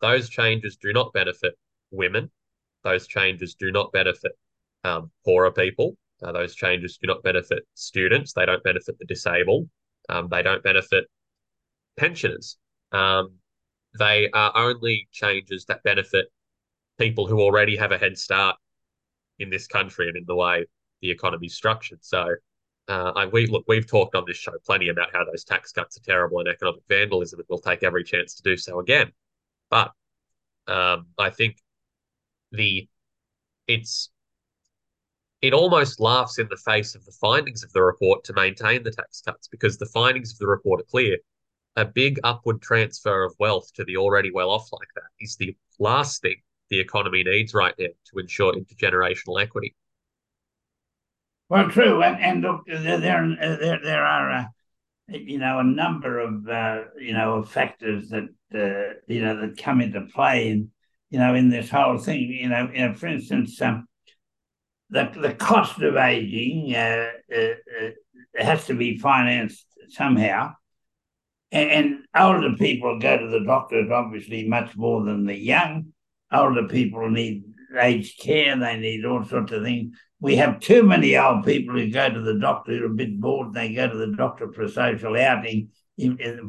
Those 0.00 0.28
changes 0.28 0.76
do 0.76 0.92
not 0.92 1.12
benefit 1.12 1.54
women. 1.90 2.30
Those 2.84 3.06
changes 3.06 3.54
do 3.54 3.70
not 3.72 3.92
benefit 3.92 4.32
um, 4.84 5.10
poorer 5.24 5.50
people. 5.50 5.96
Uh, 6.22 6.32
those 6.32 6.54
changes 6.54 6.98
do 7.00 7.06
not 7.06 7.22
benefit 7.22 7.66
students. 7.74 8.32
They 8.32 8.46
don't 8.46 8.62
benefit 8.62 8.98
the 8.98 9.04
disabled. 9.04 9.68
Um, 10.08 10.28
they 10.28 10.42
don't 10.42 10.62
benefit 10.62 11.04
pensioners. 11.96 12.56
Um, 12.92 13.34
they 13.98 14.30
are 14.32 14.52
only 14.54 15.08
changes 15.12 15.64
that 15.66 15.82
benefit 15.82 16.26
people 16.98 17.26
who 17.26 17.40
already 17.40 17.76
have 17.76 17.92
a 17.92 17.98
head 17.98 18.18
start 18.18 18.56
in 19.38 19.50
this 19.50 19.66
country 19.66 20.08
and 20.08 20.16
in 20.16 20.24
the 20.26 20.34
way 20.34 20.66
the 21.00 21.10
economy 21.10 21.46
is 21.46 21.54
structured. 21.54 21.98
So, 22.02 22.34
uh, 22.88 23.12
I, 23.14 23.26
we 23.26 23.46
look, 23.46 23.64
we've 23.68 23.86
talked 23.86 24.14
on 24.14 24.24
this 24.26 24.36
show 24.36 24.52
plenty 24.64 24.88
about 24.88 25.10
how 25.12 25.24
those 25.24 25.44
tax 25.44 25.72
cuts 25.72 25.98
are 25.98 26.02
terrible 26.02 26.38
and 26.38 26.48
economic 26.48 26.82
vandalism, 26.88 27.38
and 27.38 27.46
we'll 27.48 27.58
take 27.58 27.82
every 27.82 28.02
chance 28.02 28.34
to 28.34 28.42
do 28.42 28.56
so 28.56 28.80
again. 28.80 29.12
But 29.70 29.92
um, 30.66 31.06
I 31.18 31.30
think 31.30 31.58
the 32.52 32.88
it's 33.66 34.10
it 35.40 35.52
almost 35.52 36.00
laughs 36.00 36.38
in 36.38 36.48
the 36.48 36.56
face 36.56 36.94
of 36.94 37.04
the 37.04 37.12
findings 37.12 37.62
of 37.62 37.72
the 37.72 37.82
report 37.82 38.24
to 38.24 38.32
maintain 38.32 38.82
the 38.82 38.90
tax 38.90 39.20
cuts 39.20 39.48
because 39.48 39.78
the 39.78 39.86
findings 39.86 40.32
of 40.32 40.38
the 40.38 40.46
report 40.46 40.80
are 40.80 40.84
clear. 40.84 41.18
A 41.76 41.84
big 41.84 42.18
upward 42.24 42.60
transfer 42.60 43.22
of 43.22 43.34
wealth 43.38 43.72
to 43.74 43.84
the 43.84 43.98
already 43.98 44.32
well 44.32 44.50
off 44.50 44.68
like 44.72 44.88
that 44.96 45.10
is 45.20 45.36
the 45.36 45.54
last 45.78 46.22
thing 46.22 46.36
the 46.70 46.80
economy 46.80 47.24
needs 47.24 47.54
right 47.54 47.74
now 47.78 47.86
to 47.86 48.18
ensure 48.18 48.54
intergenerational 48.54 49.40
equity. 49.40 49.74
Well, 51.48 51.70
true, 51.70 52.02
and, 52.02 52.20
and 52.20 52.42
look, 52.42 52.66
there 52.66 52.98
there 52.98 53.78
there 53.82 54.04
are 54.04 54.30
uh, 54.30 54.44
you 55.08 55.38
know 55.38 55.60
a 55.60 55.64
number 55.64 56.18
of 56.18 56.46
uh, 56.48 56.82
you 57.00 57.14
know 57.14 57.42
factors 57.42 58.10
that 58.10 58.28
uh, 58.54 58.94
you 59.06 59.22
know 59.22 59.40
that 59.40 59.56
come 59.56 59.80
into 59.80 60.02
play 60.12 60.50
in 60.50 60.70
you 61.10 61.18
know 61.18 61.34
in 61.34 61.48
this 61.48 61.70
whole 61.70 61.96
thing. 61.96 62.28
You 62.28 62.50
know, 62.50 62.70
you 62.72 62.88
know 62.88 62.94
for 62.94 63.06
instance, 63.06 63.60
um, 63.62 63.88
the, 64.90 65.10
the 65.20 65.34
cost 65.34 65.80
of 65.80 65.96
aging 65.96 66.74
uh, 66.74 67.10
uh, 67.34 67.38
uh, 67.38 67.90
has 68.36 68.66
to 68.66 68.74
be 68.74 68.98
financed 68.98 69.66
somehow. 69.88 70.54
And, 71.50 71.70
and, 71.70 71.98
older 72.16 72.54
people 72.56 72.98
go 72.98 73.16
to 73.16 73.28
the 73.28 73.44
doctors 73.44 73.90
obviously 73.90 74.46
much 74.48 74.76
more 74.76 75.04
than 75.04 75.24
the 75.24 75.36
young. 75.36 75.92
Older 76.32 76.68
people 76.68 77.10
need 77.10 77.44
aged 77.78 78.20
care, 78.20 78.58
they 78.58 78.76
need 78.76 79.04
all 79.04 79.24
sorts 79.24 79.52
of 79.52 79.62
things. 79.62 79.96
We 80.20 80.36
have 80.36 80.60
too 80.60 80.82
many 80.82 81.16
old 81.16 81.44
people 81.44 81.74
who 81.74 81.90
go 81.90 82.08
to 82.08 82.20
the 82.20 82.38
doctor 82.38 82.76
who 82.76 82.84
are 82.84 82.86
a 82.86 82.94
bit 82.94 83.20
bored, 83.20 83.48
and 83.48 83.56
they 83.56 83.74
go 83.74 83.88
to 83.88 83.96
the 83.96 84.16
doctor 84.16 84.52
for 84.52 84.62
a 84.62 84.68
social 84.68 85.16
outing 85.16 85.70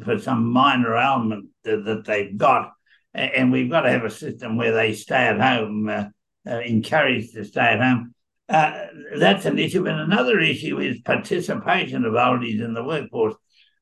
for 0.04 0.18
some 0.18 0.52
minor 0.52 0.96
ailment 0.96 1.46
that, 1.64 2.04
they've 2.04 2.36
got. 2.36 2.72
And 3.14 3.50
we've 3.50 3.70
got 3.70 3.82
to 3.82 3.90
have 3.90 4.04
a 4.04 4.10
system 4.10 4.56
where 4.56 4.72
they 4.72 4.94
stay 4.94 5.26
at 5.26 5.40
home, 5.40 5.88
uh, 5.88 6.04
uh, 6.48 6.60
encouraged 6.60 7.34
to 7.34 7.44
stay 7.44 7.60
at 7.60 7.80
home 7.80 8.14
uh, 8.50 8.86
that's 9.16 9.44
an 9.44 9.58
issue. 9.58 9.86
And 9.86 10.00
another 10.00 10.40
issue 10.40 10.80
is 10.80 11.00
participation 11.02 12.04
of 12.04 12.14
oldies 12.14 12.62
in 12.62 12.74
the 12.74 12.82
workforce. 12.82 13.34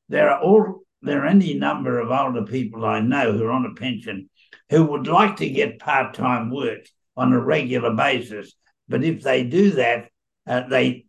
There 0.09 0.29
are 0.29 0.39
all 0.39 0.81
there 1.01 1.23
are 1.23 1.27
any 1.27 1.53
number 1.53 1.99
of 1.99 2.11
older 2.11 2.43
people 2.43 2.85
I 2.85 2.99
know 2.99 3.31
who 3.31 3.45
are 3.45 3.51
on 3.51 3.65
a 3.65 3.73
pension 3.73 4.29
who 4.69 4.85
would 4.85 5.07
like 5.07 5.37
to 5.37 5.49
get 5.49 5.79
part 5.79 6.13
time 6.13 6.51
work 6.51 6.85
on 7.17 7.33
a 7.33 7.39
regular 7.39 7.93
basis, 7.93 8.53
but 8.87 9.03
if 9.03 9.21
they 9.21 9.43
do 9.43 9.71
that, 9.71 10.09
uh, 10.47 10.67
they 10.67 11.05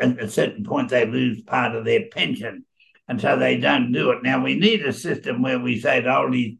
at 0.00 0.18
a 0.18 0.28
certain 0.28 0.64
point 0.64 0.88
they 0.88 1.06
lose 1.06 1.42
part 1.42 1.74
of 1.74 1.84
their 1.84 2.08
pension, 2.10 2.64
and 3.08 3.20
so 3.20 3.36
they 3.36 3.56
don't 3.58 3.92
do 3.92 4.10
it. 4.10 4.22
Now 4.22 4.42
we 4.42 4.54
need 4.54 4.84
a 4.84 4.92
system 4.92 5.42
where 5.42 5.58
we 5.58 5.78
say 5.78 6.00
to 6.00 6.08
oldies, 6.08 6.58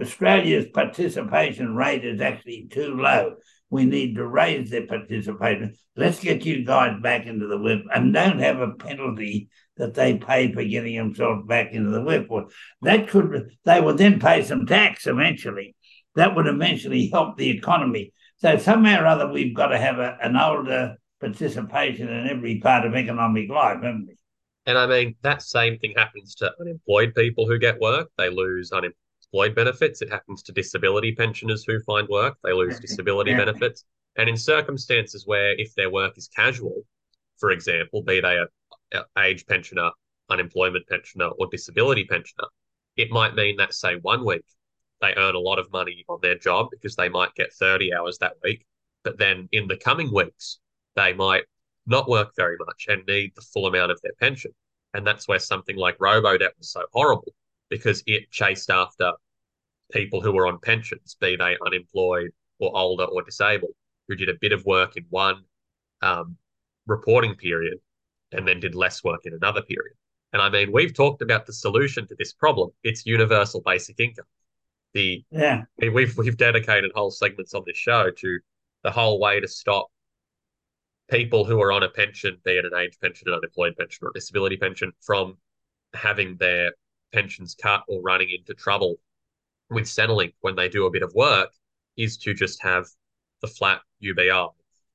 Australia's 0.00 0.66
participation 0.72 1.74
rate 1.74 2.04
is 2.04 2.20
actually 2.20 2.68
too 2.70 2.94
low. 2.94 3.36
We 3.70 3.84
need 3.84 4.14
to 4.16 4.26
raise 4.26 4.70
their 4.70 4.86
participation. 4.86 5.74
Let's 5.96 6.20
get 6.20 6.44
you 6.44 6.64
guys 6.64 7.00
back 7.02 7.26
into 7.26 7.46
the 7.46 7.58
work 7.58 7.80
and 7.92 8.12
don't 8.12 8.38
have 8.38 8.60
a 8.60 8.72
penalty 8.72 9.48
that 9.76 9.94
they 9.94 10.16
pay 10.16 10.52
for 10.52 10.64
getting 10.64 10.96
themselves 10.96 11.46
back 11.46 11.72
into 11.72 11.90
the 11.90 12.02
workforce. 12.02 12.52
That 12.82 13.08
could 13.08 13.50
they 13.64 13.80
would 13.80 13.98
then 13.98 14.20
pay 14.20 14.42
some 14.42 14.66
tax 14.66 15.06
eventually. 15.06 15.74
That 16.14 16.34
would 16.34 16.46
eventually 16.46 17.08
help 17.08 17.36
the 17.36 17.50
economy. 17.50 18.12
So 18.38 18.56
somehow 18.58 19.02
or 19.02 19.06
other 19.06 19.30
we've 19.30 19.54
got 19.54 19.68
to 19.68 19.78
have 19.78 19.98
a, 19.98 20.16
an 20.22 20.36
older 20.36 20.96
participation 21.20 22.08
in 22.08 22.28
every 22.28 22.60
part 22.60 22.86
of 22.86 22.94
economic 22.94 23.50
life, 23.50 23.82
haven't 23.82 24.06
we? 24.08 24.16
And 24.66 24.78
I 24.78 24.86
mean 24.86 25.14
that 25.22 25.42
same 25.42 25.78
thing 25.78 25.94
happens 25.96 26.34
to 26.36 26.52
unemployed 26.60 27.14
people 27.14 27.46
who 27.46 27.58
get 27.58 27.78
work. 27.80 28.08
They 28.18 28.30
lose 28.30 28.72
unemployed 28.72 29.54
benefits. 29.54 30.02
It 30.02 30.10
happens 30.10 30.42
to 30.44 30.52
disability 30.52 31.14
pensioners 31.14 31.64
who 31.66 31.80
find 31.80 32.08
work. 32.08 32.36
They 32.42 32.52
lose 32.52 32.80
disability 32.80 33.34
benefits. 33.34 33.84
And 34.16 34.28
in 34.30 34.36
circumstances 34.36 35.24
where 35.26 35.52
if 35.60 35.74
their 35.74 35.90
work 35.90 36.16
is 36.16 36.28
casual, 36.28 36.82
for 37.38 37.50
example, 37.50 38.02
be 38.02 38.20
they 38.20 38.36
a 38.38 38.46
age 39.18 39.46
pensioner, 39.46 39.90
unemployment 40.28 40.86
pensioner, 40.88 41.28
or 41.38 41.46
disability 41.48 42.04
pensioner, 42.04 42.48
it 42.96 43.10
might 43.10 43.34
mean 43.34 43.56
that 43.56 43.74
say 43.74 43.96
one 43.96 44.24
week 44.24 44.44
they 45.00 45.14
earn 45.16 45.34
a 45.34 45.40
lot 45.40 45.58
of 45.58 45.70
money 45.72 46.04
on 46.08 46.18
their 46.22 46.38
job 46.38 46.68
because 46.70 46.96
they 46.96 47.08
might 47.08 47.34
get 47.34 47.52
30 47.52 47.94
hours 47.94 48.18
that 48.18 48.34
week. 48.42 48.64
But 49.04 49.18
then 49.18 49.48
in 49.52 49.68
the 49.68 49.76
coming 49.76 50.12
weeks, 50.12 50.58
they 50.94 51.12
might 51.12 51.44
not 51.86 52.08
work 52.08 52.32
very 52.36 52.56
much 52.66 52.86
and 52.88 53.06
need 53.06 53.32
the 53.34 53.42
full 53.42 53.66
amount 53.66 53.92
of 53.92 54.00
their 54.02 54.14
pension. 54.18 54.52
And 54.94 55.06
that's 55.06 55.28
where 55.28 55.38
something 55.38 55.76
like 55.76 55.98
Robodebt 55.98 56.56
was 56.58 56.70
so 56.70 56.84
horrible 56.92 57.34
because 57.68 58.02
it 58.06 58.30
chased 58.30 58.70
after 58.70 59.12
people 59.92 60.20
who 60.20 60.32
were 60.32 60.46
on 60.46 60.58
pensions, 60.60 61.16
be 61.20 61.36
they 61.36 61.56
unemployed 61.64 62.30
or 62.58 62.76
older 62.76 63.04
or 63.04 63.22
disabled, 63.22 63.74
who 64.08 64.16
did 64.16 64.30
a 64.30 64.38
bit 64.40 64.52
of 64.52 64.64
work 64.64 64.96
in 64.96 65.04
one 65.10 65.44
um, 66.00 66.36
reporting 66.86 67.34
period 67.34 67.78
and 68.32 68.46
then 68.46 68.60
did 68.60 68.74
less 68.74 69.04
work 69.04 69.20
in 69.24 69.34
another 69.34 69.62
period. 69.62 69.94
And 70.32 70.42
I 70.42 70.50
mean, 70.50 70.72
we've 70.72 70.94
talked 70.94 71.22
about 71.22 71.46
the 71.46 71.52
solution 71.52 72.06
to 72.08 72.16
this 72.18 72.32
problem. 72.32 72.70
It's 72.82 73.06
universal 73.06 73.62
basic 73.64 74.00
income. 74.00 74.26
The 74.92 75.24
yeah, 75.30 75.62
we've 75.92 76.16
we've 76.16 76.36
dedicated 76.36 76.90
whole 76.94 77.10
segments 77.10 77.54
on 77.54 77.62
this 77.66 77.76
show 77.76 78.10
to 78.10 78.38
the 78.82 78.90
whole 78.90 79.20
way 79.20 79.40
to 79.40 79.48
stop 79.48 79.88
people 81.10 81.44
who 81.44 81.60
are 81.60 81.72
on 81.72 81.82
a 81.82 81.88
pension, 81.88 82.38
be 82.44 82.52
it 82.52 82.64
an 82.64 82.74
age 82.74 82.98
pension, 83.00 83.28
an 83.28 83.34
unemployed 83.34 83.76
pension, 83.78 84.06
or 84.06 84.10
a 84.10 84.12
disability 84.12 84.56
pension, 84.56 84.92
from 85.00 85.36
having 85.94 86.36
their 86.36 86.72
pensions 87.12 87.54
cut 87.54 87.82
or 87.88 88.02
running 88.02 88.30
into 88.30 88.54
trouble 88.54 88.96
with 89.70 89.84
Centrelink 89.84 90.32
when 90.40 90.56
they 90.56 90.68
do 90.68 90.86
a 90.86 90.90
bit 90.90 91.02
of 91.02 91.12
work, 91.14 91.50
is 91.96 92.16
to 92.18 92.34
just 92.34 92.62
have 92.62 92.86
the 93.40 93.48
flat 93.48 93.80
UBI 94.00 94.48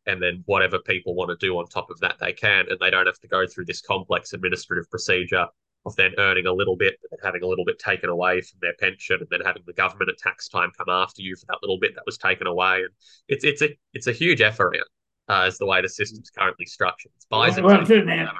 and 0.05 0.22
then 0.22 0.43
whatever 0.46 0.79
people 0.79 1.15
want 1.15 1.29
to 1.29 1.46
do 1.46 1.58
on 1.58 1.65
top 1.67 1.89
of 1.89 2.00
that 2.00 2.15
they 2.20 2.34
can 2.34 2.65
and 2.70 2.79
they 2.79 2.89
don't 2.89 3.05
have 3.05 3.20
to 3.20 3.27
go 3.27 3.46
through 3.46 3.65
this 3.65 3.81
complex 3.81 4.34
administrative 4.34 4.89
procedure 4.89 5.48
of 5.86 5.96
then 5.96 6.12
earning 6.17 6.46
a 6.46 6.53
little 6.53 6.75
bit 6.75 7.00
and 7.12 7.20
having 7.24 7.41
a 7.43 7.48
little 7.48 7.65
bit 7.65 7.79
taken 7.79 8.10
away 8.10 8.41
from 8.41 8.60
their 8.62 8.74
pension 8.79 9.17
and 9.20 9.27
then 9.29 9.41
having 9.41 9.63
the 9.65 9.74
government 9.74 10.10
at 10.10 10.17
tax 10.17 10.48
time 10.48 10.72
come 10.77 10.89
after 10.89 11.22
you 11.22 11.36
for 11.36 11.46
that 11.48 11.58
little 11.62 11.79
bit 11.79 11.96
that 11.96 12.03
was 12.05 12.17
taken 12.17 12.48
away. 12.48 12.77
And 12.77 12.89
it's 13.27 13.43
it's 13.43 13.62
a 13.62 13.70
it's 13.93 14.08
a 14.08 14.12
huge 14.12 14.41
effort 14.41 14.77
uh, 15.27 15.41
as 15.41 15.58
the 15.58 15.65
way 15.65 15.81
the 15.81 15.89
system's 15.89 16.29
currently 16.29 16.65
structured. 16.65 17.12
It's 17.15 17.25
buys 17.25 17.58
well, 17.58 17.77
well 17.77 17.86
too, 17.86 18.03
now, 18.05 18.31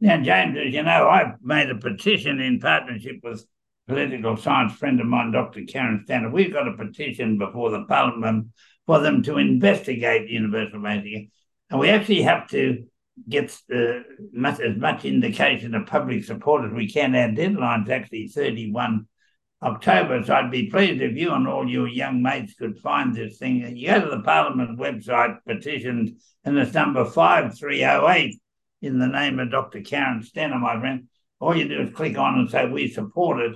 now 0.00 0.20
James 0.22 0.56
as 0.58 0.72
you 0.72 0.82
know 0.82 1.08
I've 1.08 1.40
made 1.42 1.70
a 1.70 1.76
petition 1.76 2.40
in 2.40 2.58
partnership 2.58 3.20
with 3.22 3.46
political 3.86 4.36
science 4.36 4.74
friend 4.74 5.00
of 5.00 5.06
mine 5.06 5.30
Dr 5.30 5.62
Karen 5.64 6.02
Stanner 6.04 6.30
we've 6.30 6.52
got 6.52 6.68
a 6.68 6.76
petition 6.76 7.38
before 7.38 7.70
the 7.70 7.84
parliament 7.84 8.48
for 8.88 9.00
them 9.00 9.22
to 9.22 9.36
investigate 9.36 10.26
the 10.26 10.32
universal 10.32 10.80
basic 10.80 11.28
and 11.68 11.78
we 11.78 11.90
actually 11.90 12.22
have 12.22 12.48
to 12.48 12.84
get 13.28 13.54
uh, 13.74 14.00
much, 14.32 14.60
as 14.60 14.78
much 14.78 15.04
indication 15.04 15.74
of 15.74 15.86
public 15.86 16.24
support 16.24 16.64
as 16.64 16.72
we 16.72 16.90
can. 16.90 17.14
Our 17.14 17.28
deadline's 17.28 17.90
actually 17.90 18.28
31 18.28 19.06
October, 19.62 20.24
so 20.24 20.34
I'd 20.34 20.50
be 20.50 20.70
pleased 20.70 21.02
if 21.02 21.18
you 21.18 21.34
and 21.34 21.46
all 21.46 21.68
your 21.68 21.86
young 21.86 22.22
mates 22.22 22.54
could 22.54 22.78
find 22.78 23.14
this 23.14 23.36
thing. 23.36 23.76
You 23.76 23.88
go 23.88 24.00
to 24.00 24.16
the 24.16 24.22
Parliament 24.22 24.78
website, 24.78 25.36
petitions, 25.46 26.12
and 26.44 26.56
it's 26.56 26.72
number 26.72 27.04
5308 27.04 28.40
in 28.80 28.98
the 28.98 29.08
name 29.08 29.38
of 29.38 29.50
Dr. 29.50 29.82
Karen 29.82 30.22
Stanner, 30.22 30.58
my 30.58 30.80
friend. 30.80 31.08
All 31.40 31.54
you 31.54 31.68
do 31.68 31.82
is 31.82 31.94
click 31.94 32.16
on 32.16 32.38
and 32.38 32.50
say, 32.50 32.66
We 32.66 32.88
support 32.88 33.40
it. 33.40 33.52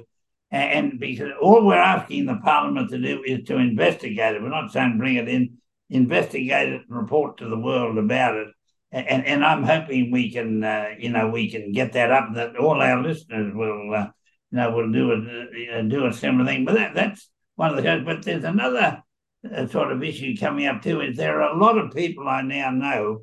And 0.52 1.00
because 1.00 1.30
all 1.40 1.66
we're 1.66 1.76
asking 1.76 2.26
the 2.26 2.36
Parliament 2.36 2.90
to 2.90 2.98
do 2.98 3.22
is 3.26 3.44
to 3.48 3.56
investigate 3.56 4.36
it. 4.36 4.42
We're 4.42 4.50
not 4.50 4.70
saying 4.70 4.98
bring 4.98 5.16
it 5.16 5.26
in, 5.26 5.56
investigate 5.88 6.68
it 6.68 6.82
and 6.86 6.96
report 6.96 7.38
to 7.38 7.48
the 7.48 7.58
world 7.58 7.96
about 7.96 8.36
it. 8.36 8.48
And 8.92 9.26
and 9.26 9.42
I'm 9.42 9.62
hoping 9.62 10.10
we 10.10 10.30
can, 10.30 10.62
uh, 10.62 10.90
you 10.98 11.08
know, 11.08 11.30
we 11.30 11.50
can 11.50 11.72
get 11.72 11.94
that 11.94 12.12
up. 12.12 12.34
That 12.34 12.58
all 12.58 12.82
our 12.82 13.02
listeners 13.02 13.54
will, 13.54 13.94
uh, 13.94 14.08
you 14.50 14.58
know, 14.58 14.70
will 14.72 14.92
do 14.92 15.12
a 15.12 15.78
uh, 15.78 15.82
do 15.82 16.04
a 16.04 16.12
similar 16.12 16.44
thing. 16.44 16.66
But 16.66 16.74
that, 16.74 16.94
that's 16.94 17.30
one 17.54 17.70
of 17.70 17.76
the 17.76 17.82
things. 17.82 18.04
But 18.04 18.22
there's 18.22 18.44
another 18.44 19.02
uh, 19.50 19.66
sort 19.68 19.90
of 19.90 20.02
issue 20.02 20.36
coming 20.36 20.66
up 20.66 20.82
too. 20.82 21.00
Is 21.00 21.16
there 21.16 21.40
are 21.40 21.56
a 21.56 21.58
lot 21.58 21.78
of 21.78 21.94
people 21.94 22.28
I 22.28 22.42
now 22.42 22.70
know 22.70 23.22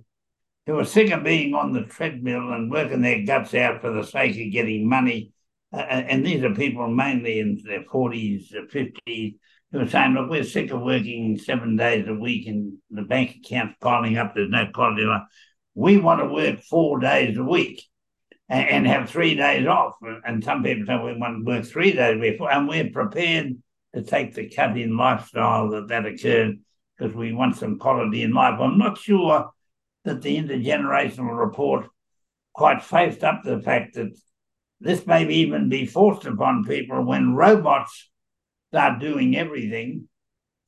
who 0.66 0.80
are 0.80 0.86
sick 0.86 1.12
of 1.12 1.24
being 1.24 1.54
on 1.54 1.74
the 1.74 1.84
treadmill 1.84 2.52
and 2.54 2.72
working 2.72 3.02
their 3.02 3.24
guts 3.24 3.54
out 3.54 3.82
for 3.82 3.92
the 3.92 4.04
sake 4.04 4.32
of 4.32 4.52
getting 4.52 4.90
money 4.90 5.32
and 5.72 6.26
these 6.26 6.44
are 6.44 6.54
people 6.54 6.88
mainly 6.88 7.40
in 7.40 7.62
their 7.64 7.84
40s, 7.84 8.52
50s, 8.74 9.36
who 9.72 9.80
are 9.80 9.88
saying, 9.88 10.14
look, 10.14 10.30
we're 10.30 10.44
sick 10.44 10.72
of 10.72 10.82
working 10.82 11.38
seven 11.38 11.76
days 11.76 12.08
a 12.08 12.14
week 12.14 12.48
and 12.48 12.78
the 12.90 13.04
bank 13.04 13.38
account's 13.38 13.76
piling 13.80 14.18
up, 14.18 14.34
there's 14.34 14.50
no 14.50 14.68
quality 14.74 15.04
life. 15.04 15.22
We 15.76 15.98
want 15.98 16.22
to 16.22 16.28
work 16.28 16.62
four 16.62 17.00
days 17.00 17.38
a 17.38 17.44
week 17.44 17.84
and, 18.50 18.68
and 18.70 18.88
have 18.88 19.10
three 19.10 19.36
days 19.36 19.68
off. 19.68 19.94
And 20.26 20.44
some 20.44 20.64
people 20.64 20.86
say 20.88 20.98
we 20.98 21.18
want 21.18 21.40
to 21.40 21.46
work 21.46 21.66
three 21.66 21.94
days 21.94 22.16
a 22.16 22.20
week, 22.20 22.40
and 22.42 22.68
we're 22.68 22.90
prepared 22.90 23.58
to 23.94 24.02
take 24.02 24.34
the 24.34 24.50
cut 24.50 24.78
in 24.78 24.98
lifestyle 24.98 25.70
that 25.70 25.88
that 25.90 26.06
occurred 26.06 26.60
because 26.98 27.16
we 27.16 27.32
want 27.32 27.56
some 27.56 27.80
quality 27.80 28.24
in 28.24 28.34
life. 28.34 28.60
I'm 28.60 28.78
not 28.78 28.98
sure 28.98 29.52
that 30.06 30.22
the 30.22 30.38
intergenerational 30.38 31.38
report 31.38 31.88
quite 32.54 32.84
faced 32.84 33.24
up 33.24 33.44
to 33.44 33.56
the 33.56 33.62
fact 33.62 33.94
that 33.96 34.18
this 34.80 35.06
may 35.06 35.28
even 35.28 35.70
be 35.70 35.86
forced 35.86 36.26
upon 36.26 36.64
people 36.64 37.04
when 37.04 37.36
robots 37.36 38.10
start 38.72 39.00
doing 39.00 39.36
everything 39.36 40.08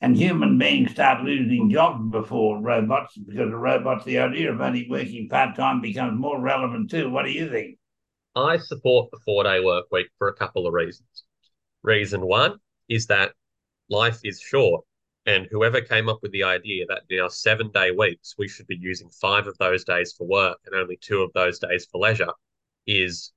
and 0.02 0.18
human 0.18 0.58
beings 0.58 0.92
start 0.92 1.24
losing 1.24 1.70
jobs 1.70 2.04
before 2.12 2.60
robots 2.60 3.16
because 3.18 3.54
of 3.54 3.60
robots. 3.60 4.04
The 4.04 4.18
idea 4.18 4.52
of 4.52 4.60
only 4.60 4.88
working 4.90 5.30
part 5.30 5.56
time 5.56 5.80
becomes 5.80 6.20
more 6.20 6.42
relevant 6.42 6.90
too. 6.90 7.10
What 7.10 7.26
do 7.26 7.32
you 7.32 7.50
think? 7.50 7.78
I 8.36 8.58
support 8.58 9.12
the 9.12 9.20
four 9.24 9.44
day 9.44 9.60
work 9.64 9.86
week 9.92 10.08
for 10.18 10.28
a 10.28 10.34
couple 10.34 10.68
of 10.68 10.74
reasons. 10.74 11.24
Reason 11.84 12.22
one 12.22 12.58
is 12.90 13.08
that 13.08 13.34
life 13.90 14.20
is 14.24 14.42
short, 14.42 14.84
and 15.26 15.48
whoever 15.52 15.82
came 15.82 16.10
up 16.10 16.20
with 16.22 16.32
the 16.32 16.44
idea 16.44 16.86
that 16.88 17.04
in 17.10 17.20
our 17.20 17.30
seven 17.30 17.70
day 17.72 17.92
weeks 17.92 18.36
we 18.38 18.48
should 18.48 18.68
be 18.68 18.78
using 18.80 19.10
five 19.10 19.48
of 19.48 19.58
those 19.60 19.84
days 19.84 20.14
for 20.18 20.28
work 20.28 20.58
and 20.66 20.76
only 20.76 20.98
two 20.98 21.22
of 21.22 21.32
those 21.34 21.60
days 21.60 21.86
for 21.92 22.00
leisure 22.00 22.32
is 22.88 23.32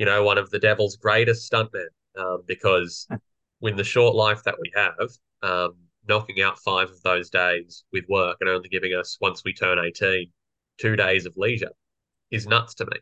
you 0.00 0.06
know, 0.06 0.22
one 0.22 0.38
of 0.38 0.48
the 0.48 0.58
devil's 0.58 0.96
greatest 0.96 1.52
stuntmen 1.52 1.88
um, 2.18 2.42
because 2.46 3.06
with 3.60 3.76
the 3.76 3.84
short 3.84 4.14
life 4.14 4.42
that 4.44 4.54
we 4.58 4.72
have, 4.74 5.10
um, 5.42 5.74
knocking 6.08 6.40
out 6.40 6.58
five 6.58 6.88
of 6.88 7.02
those 7.02 7.28
days 7.28 7.84
with 7.92 8.08
work 8.08 8.38
and 8.40 8.48
only 8.48 8.70
giving 8.70 8.94
us, 8.94 9.18
once 9.20 9.44
we 9.44 9.52
turn 9.52 9.78
18, 9.78 10.32
two 10.78 10.96
days 10.96 11.26
of 11.26 11.36
leisure 11.36 11.72
is 12.30 12.46
nuts 12.46 12.72
to 12.76 12.86
me. 12.86 12.96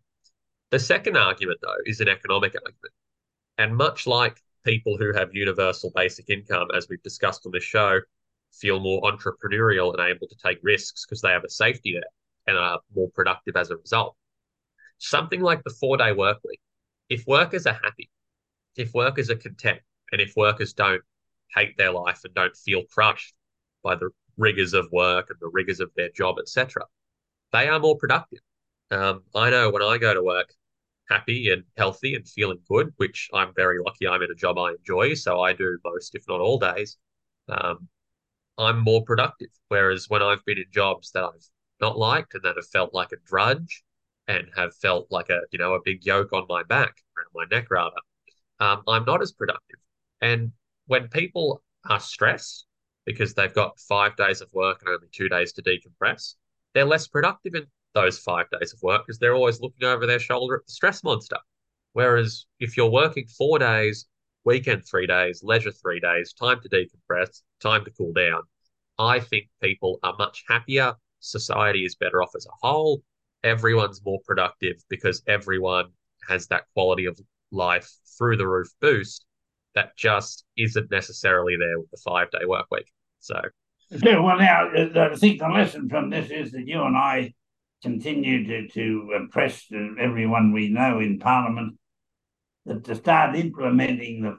The 0.70 0.80
second 0.80 1.16
argument, 1.16 1.60
though, 1.62 1.76
is 1.86 2.00
an 2.00 2.08
economic 2.08 2.56
argument. 2.56 2.94
And 3.58 3.76
much 3.76 4.08
like 4.08 4.42
people 4.64 4.96
who 4.98 5.12
have 5.12 5.32
universal 5.32 5.92
basic 5.94 6.28
income, 6.28 6.66
as 6.74 6.88
we've 6.88 7.02
discussed 7.04 7.46
on 7.46 7.52
this 7.52 7.62
show, 7.62 8.00
feel 8.52 8.80
more 8.80 9.02
entrepreneurial 9.02 9.94
and 9.96 10.00
able 10.00 10.26
to 10.26 10.36
take 10.44 10.58
risks 10.64 11.06
because 11.06 11.20
they 11.20 11.30
have 11.30 11.44
a 11.44 11.50
safety 11.50 11.92
net 11.92 12.02
and 12.48 12.58
are 12.58 12.80
more 12.92 13.08
productive 13.14 13.54
as 13.54 13.70
a 13.70 13.76
result. 13.76 14.16
Something 14.98 15.42
like 15.42 15.62
the 15.62 15.70
four 15.70 15.96
day 15.96 16.10
work 16.10 16.38
week 16.44 16.58
if 17.08 17.26
workers 17.26 17.66
are 17.66 17.78
happy, 17.82 18.10
if 18.76 18.92
workers 18.94 19.30
are 19.30 19.36
content, 19.36 19.80
and 20.12 20.20
if 20.20 20.34
workers 20.36 20.72
don't 20.72 21.02
hate 21.54 21.76
their 21.76 21.92
life 21.92 22.20
and 22.24 22.34
don't 22.34 22.56
feel 22.56 22.82
crushed 22.84 23.34
by 23.82 23.94
the 23.94 24.10
rigors 24.36 24.74
of 24.74 24.90
work 24.92 25.30
and 25.30 25.38
the 25.40 25.50
rigors 25.52 25.80
of 25.80 25.90
their 25.96 26.10
job, 26.10 26.36
etc., 26.38 26.84
they 27.52 27.68
are 27.68 27.78
more 27.78 27.96
productive. 27.96 28.40
Um, 28.90 29.22
I 29.34 29.50
know 29.50 29.70
when 29.70 29.82
I 29.82 29.98
go 29.98 30.14
to 30.14 30.22
work 30.22 30.54
happy 31.08 31.50
and 31.50 31.64
healthy 31.76 32.14
and 32.14 32.28
feeling 32.28 32.60
good, 32.68 32.92
which 32.96 33.28
I'm 33.32 33.52
very 33.54 33.78
lucky 33.84 34.06
I'm 34.06 34.22
in 34.22 34.30
a 34.30 34.34
job 34.34 34.58
I 34.58 34.72
enjoy, 34.72 35.14
so 35.14 35.40
I 35.40 35.52
do 35.52 35.78
most, 35.84 36.14
if 36.14 36.24
not 36.28 36.40
all 36.40 36.58
days, 36.58 36.98
um, 37.48 37.88
I'm 38.58 38.80
more 38.80 39.02
productive. 39.04 39.48
Whereas 39.68 40.08
when 40.08 40.22
I've 40.22 40.44
been 40.44 40.58
in 40.58 40.66
jobs 40.72 41.10
that 41.12 41.24
I've 41.24 41.48
not 41.80 41.98
liked 41.98 42.34
and 42.34 42.42
that 42.42 42.56
have 42.56 42.68
felt 42.68 42.92
like 42.92 43.12
a 43.12 43.16
drudge, 43.24 43.84
and 44.28 44.46
have 44.54 44.74
felt 44.76 45.06
like 45.10 45.30
a 45.30 45.40
you 45.50 45.58
know 45.58 45.74
a 45.74 45.80
big 45.84 46.04
yoke 46.04 46.32
on 46.32 46.46
my 46.48 46.62
back 46.62 47.02
around 47.16 47.28
my 47.34 47.56
neck 47.56 47.70
rather 47.70 47.96
um, 48.60 48.82
i'm 48.88 49.04
not 49.04 49.22
as 49.22 49.32
productive. 49.32 49.78
And 50.20 50.52
when 50.86 51.08
people 51.08 51.62
are 51.88 52.00
stressed 52.00 52.66
because 53.06 53.34
they've 53.34 53.54
got 53.54 53.78
five 53.78 54.16
days 54.16 54.40
of 54.40 54.48
work 54.52 54.82
and 54.82 54.94
only 54.94 55.08
two 55.12 55.28
days 55.28 55.52
to 55.54 55.62
decompress 55.62 56.34
they're 56.74 56.84
less 56.84 57.08
productive 57.08 57.54
in 57.54 57.66
those 57.94 58.18
five 58.18 58.46
days 58.60 58.72
of 58.72 58.82
work 58.82 59.06
because 59.06 59.18
they're 59.18 59.34
always 59.34 59.60
looking 59.60 59.88
over 59.88 60.06
their 60.06 60.18
shoulder 60.18 60.56
at 60.56 60.66
the 60.66 60.72
stress 60.72 61.02
monster. 61.02 61.38
Whereas 61.94 62.46
if 62.60 62.76
you're 62.76 62.90
working 62.90 63.26
four 63.26 63.58
days 63.58 64.06
weekend 64.44 64.82
three 64.86 65.06
days 65.06 65.42
leisure 65.42 65.70
three 65.70 66.00
days 66.00 66.32
time 66.32 66.58
to 66.62 66.68
decompress 66.70 67.42
time 67.60 67.84
to 67.84 67.90
cool 67.90 68.12
down 68.12 68.42
i 68.98 69.20
think 69.20 69.46
people 69.62 69.98
are 70.02 70.14
much 70.18 70.42
happier 70.48 70.94
society 71.20 71.84
is 71.84 71.94
better 71.96 72.22
off 72.22 72.30
as 72.34 72.46
a 72.46 72.66
whole 72.66 73.02
everyone's 73.44 74.04
more 74.04 74.20
productive 74.26 74.76
because 74.88 75.22
everyone 75.26 75.86
has 76.28 76.46
that 76.48 76.64
quality 76.74 77.06
of 77.06 77.18
life 77.50 77.90
through 78.16 78.36
the 78.36 78.46
roof 78.46 78.68
boost 78.80 79.24
that 79.74 79.96
just 79.96 80.44
isn't 80.56 80.90
necessarily 80.90 81.56
there 81.56 81.78
with 81.78 81.90
the 81.90 81.98
five 82.04 82.30
day 82.30 82.44
work 82.46 82.66
week. 82.70 82.90
So, 83.20 83.40
so 83.96 84.22
well, 84.22 84.38
now 84.38 84.68
uh, 84.76 85.10
I 85.12 85.16
think 85.16 85.38
the 85.38 85.48
lesson 85.48 85.88
from 85.88 86.10
this 86.10 86.30
is 86.30 86.52
that 86.52 86.66
you 86.66 86.82
and 86.82 86.96
I 86.96 87.34
continue 87.82 88.46
to 88.46 88.68
to 88.68 89.28
press 89.30 89.64
everyone 90.00 90.52
we 90.52 90.68
know 90.68 91.00
in 91.00 91.18
Parliament 91.18 91.78
that 92.66 92.84
to 92.84 92.94
start 92.94 93.36
implementing 93.36 94.22
the 94.22 94.38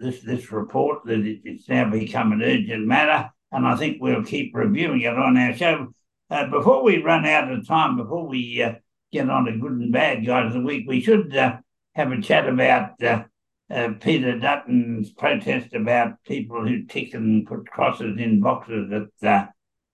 this 0.00 0.20
this 0.20 0.52
report 0.52 1.04
that 1.04 1.20
it, 1.20 1.40
it's 1.44 1.68
now 1.68 1.90
become 1.90 2.32
an 2.32 2.42
urgent 2.42 2.86
matter, 2.86 3.30
and 3.52 3.66
I 3.66 3.76
think 3.76 3.98
we'll 4.00 4.24
keep 4.24 4.54
reviewing 4.54 5.00
it 5.02 5.16
on 5.16 5.36
our 5.36 5.54
show. 5.54 5.92
Uh, 6.30 6.46
before 6.46 6.82
we 6.84 7.02
run 7.02 7.26
out 7.26 7.50
of 7.50 7.66
time, 7.66 7.96
before 7.96 8.26
we 8.26 8.62
uh, 8.62 8.74
get 9.12 9.28
on 9.28 9.44
to 9.46 9.58
good 9.58 9.72
and 9.72 9.92
bad 9.92 10.24
guys 10.24 10.46
of 10.46 10.52
the 10.52 10.60
week, 10.60 10.84
we 10.86 11.00
should 11.00 11.36
uh, 11.36 11.56
have 11.94 12.12
a 12.12 12.22
chat 12.22 12.48
about 12.48 13.02
uh, 13.02 13.24
uh, 13.70 13.88
Peter 14.00 14.38
Dutton's 14.38 15.10
protest 15.10 15.74
about 15.74 16.22
people 16.24 16.66
who 16.66 16.84
tick 16.84 17.14
and 17.14 17.46
put 17.46 17.68
crosses 17.68 18.18
in 18.18 18.40
boxes 18.40 18.92
at 18.92 19.28
uh, 19.28 19.46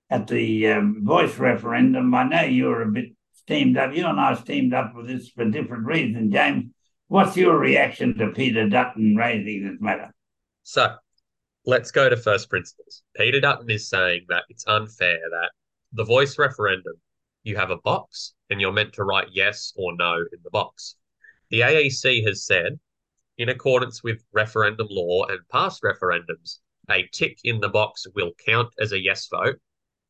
at 0.09 0.27
the 0.29 0.69
um, 0.69 1.05
voice 1.05 1.37
referendum. 1.39 2.15
I 2.15 2.25
know 2.25 2.43
you're 2.43 2.83
a 2.83 2.93
bit 2.93 3.13
steamed 3.33 3.77
up. 3.77 3.95
You 3.95 4.07
and 4.07 4.21
I 4.21 4.35
steamed 4.35 4.75
up 4.75 4.95
with 4.95 5.09
this 5.09 5.31
for 5.31 5.45
different 5.47 5.87
reasons, 5.87 6.33
James. 6.33 6.67
What's 7.09 7.37
your 7.37 7.59
reaction 7.59 8.17
to 8.19 8.29
Peter 8.29 8.69
Dutton 8.69 9.17
raising 9.17 9.65
this 9.65 9.81
matter? 9.81 10.13
So 10.65 10.95
let's 11.65 11.91
go 11.91 12.09
to 12.09 12.17
first 12.17 12.51
principles. 12.51 13.03
Peter 13.17 13.41
Dutton 13.41 13.71
is 13.71 13.89
saying 13.89 14.27
that 14.29 14.45
it's 14.49 14.67
unfair 14.67 15.19
that 15.31 15.51
the 15.97 16.05
voice 16.05 16.39
referendum, 16.39 16.95
you 17.43 17.57
have 17.57 17.71
a 17.71 17.79
box 17.79 18.35
and 18.51 18.61
you're 18.61 18.73
meant 18.73 18.93
to 18.95 19.05
write 19.05 19.29
yes 19.33 19.73
or 19.77 19.97
no 19.97 20.17
in 20.17 20.39
the 20.45 20.51
box. 20.51 20.97
The 21.51 21.61
AEC 21.61 22.27
has 22.27 22.45
said, 22.45 22.79
in 23.39 23.49
accordance 23.49 24.03
with 24.03 24.25
referendum 24.33 24.89
law 24.91 25.25
and 25.25 25.41
past 25.51 25.83
referendums, 25.83 26.59
a 26.91 27.09
tick 27.13 27.39
in 27.45 27.61
the 27.61 27.69
box 27.69 28.07
will 28.15 28.33
count 28.45 28.69
as 28.79 28.93
a 28.93 29.03
yes 29.03 29.29
vote, 29.29 29.57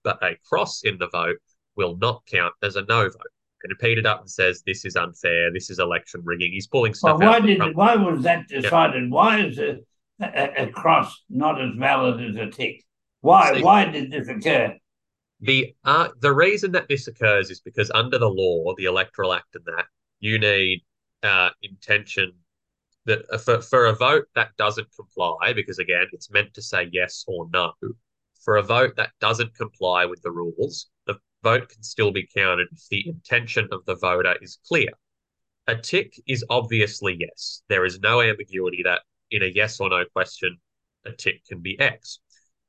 but 0.02 0.22
a 0.22 0.36
cross 0.48 0.82
in 0.82 0.98
the 0.98 1.08
vote 1.08 1.38
will 1.76 1.96
not 1.96 2.22
count 2.26 2.54
as 2.62 2.76
a 2.76 2.82
no 2.82 3.04
vote. 3.04 3.32
And 3.62 3.72
it 3.72 3.78
Peter 3.78 4.02
Dutton 4.02 4.28
says 4.28 4.62
this 4.66 4.84
is 4.84 4.96
unfair. 4.96 5.52
This 5.52 5.70
is 5.70 5.78
election 5.78 6.20
rigging. 6.24 6.52
He's 6.52 6.66
pulling 6.66 6.94
stuff. 6.94 7.18
Well, 7.18 7.30
why 7.30 7.40
did 7.40 7.74
why 7.74 7.96
was 7.96 8.22
that 8.22 8.48
decided? 8.48 9.04
Yeah. 9.04 9.10
Why 9.10 9.40
is 9.40 9.58
a, 9.58 9.78
a, 10.20 10.64
a, 10.64 10.70
cross 10.70 11.24
not 11.28 11.60
as 11.60 11.70
valid 11.76 12.22
as 12.22 12.36
a 12.36 12.46
tick? 12.50 12.84
Why 13.22 13.54
See, 13.54 13.62
why 13.62 13.86
did 13.86 14.10
this 14.10 14.28
occur? 14.28 14.76
The 15.40 15.74
uh, 15.84 16.08
the 16.20 16.32
reason 16.32 16.72
that 16.72 16.88
this 16.88 17.08
occurs 17.08 17.50
is 17.50 17.60
because 17.60 17.90
under 17.90 18.18
the 18.18 18.28
law, 18.28 18.74
the 18.76 18.86
Electoral 18.86 19.34
Act, 19.34 19.54
and 19.54 19.64
that 19.66 19.86
you 20.20 20.38
need 20.38 20.82
uh, 21.22 21.50
intention 21.62 22.32
that 23.04 23.24
uh, 23.30 23.38
for 23.38 23.60
for 23.60 23.86
a 23.86 23.94
vote 23.94 24.26
that 24.34 24.56
doesn't 24.56 24.88
comply, 24.94 25.52
because 25.54 25.78
again, 25.78 26.06
it's 26.12 26.30
meant 26.30 26.54
to 26.54 26.62
say 26.62 26.88
yes 26.90 27.24
or 27.26 27.48
no. 27.52 27.72
For 28.44 28.56
a 28.56 28.62
vote 28.62 28.96
that 28.96 29.10
doesn't 29.20 29.54
comply 29.54 30.06
with 30.06 30.22
the 30.22 30.30
rules, 30.30 30.88
the 31.06 31.16
vote 31.42 31.68
can 31.68 31.82
still 31.82 32.12
be 32.12 32.28
counted 32.34 32.68
if 32.72 32.88
the 32.88 33.06
intention 33.08 33.68
of 33.72 33.84
the 33.84 33.96
voter 33.96 34.36
is 34.40 34.58
clear. 34.66 34.90
A 35.66 35.76
tick 35.76 36.14
is 36.26 36.44
obviously 36.48 37.16
yes. 37.18 37.62
There 37.68 37.84
is 37.84 37.98
no 38.00 38.22
ambiguity 38.22 38.82
that 38.84 39.02
in 39.30 39.42
a 39.42 39.46
yes 39.46 39.80
or 39.80 39.90
no 39.90 40.04
question, 40.12 40.56
a 41.04 41.12
tick 41.12 41.44
can 41.44 41.60
be 41.60 41.78
X. 41.80 42.20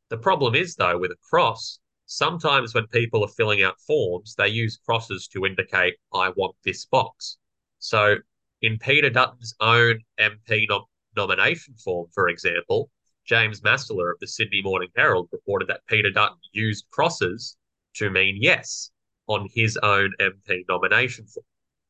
The 0.09 0.17
problem 0.17 0.55
is, 0.55 0.75
though, 0.75 0.97
with 0.97 1.11
a 1.11 1.17
cross, 1.29 1.79
sometimes 2.07 2.73
when 2.73 2.87
people 2.87 3.23
are 3.23 3.29
filling 3.29 3.61
out 3.61 3.79
forms, 3.81 4.33
they 4.35 4.47
use 4.47 4.77
crosses 4.77 5.27
to 5.27 5.45
indicate, 5.45 5.95
I 6.13 6.29
want 6.29 6.55
this 6.63 6.85
box. 6.85 7.37
So 7.79 8.15
in 8.61 8.79
Peter 8.79 9.09
Dutton's 9.09 9.53
own 9.59 9.99
MP 10.19 10.65
nom- 10.67 10.85
nomination 11.15 11.75
form, 11.75 12.07
for 12.13 12.29
example, 12.29 12.89
James 13.25 13.61
Massola 13.61 14.13
of 14.13 14.19
the 14.19 14.27
Sydney 14.27 14.61
Morning 14.61 14.89
Herald 14.95 15.29
reported 15.31 15.67
that 15.67 15.85
Peter 15.87 16.09
Dutton 16.09 16.39
used 16.53 16.89
crosses 16.89 17.57
to 17.95 18.09
mean 18.09 18.37
yes 18.41 18.89
on 19.27 19.49
his 19.53 19.77
own 19.83 20.13
MP 20.19 20.63
nomination 20.69 21.25
form. 21.27 21.45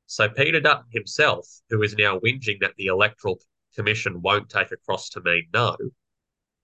So 0.08 0.28
Peter 0.30 0.60
Dutton 0.60 0.88
himself, 0.92 1.48
who 1.70 1.84
is 1.84 1.96
now 1.96 2.18
whinging 2.20 2.60
that 2.62 2.76
the 2.78 2.88
Electoral 2.88 3.40
Commission 3.76 4.22
won't 4.22 4.50
take 4.50 4.72
a 4.72 4.78
cross 4.78 5.10
to 5.10 5.22
mean 5.22 5.48
no, 5.54 5.78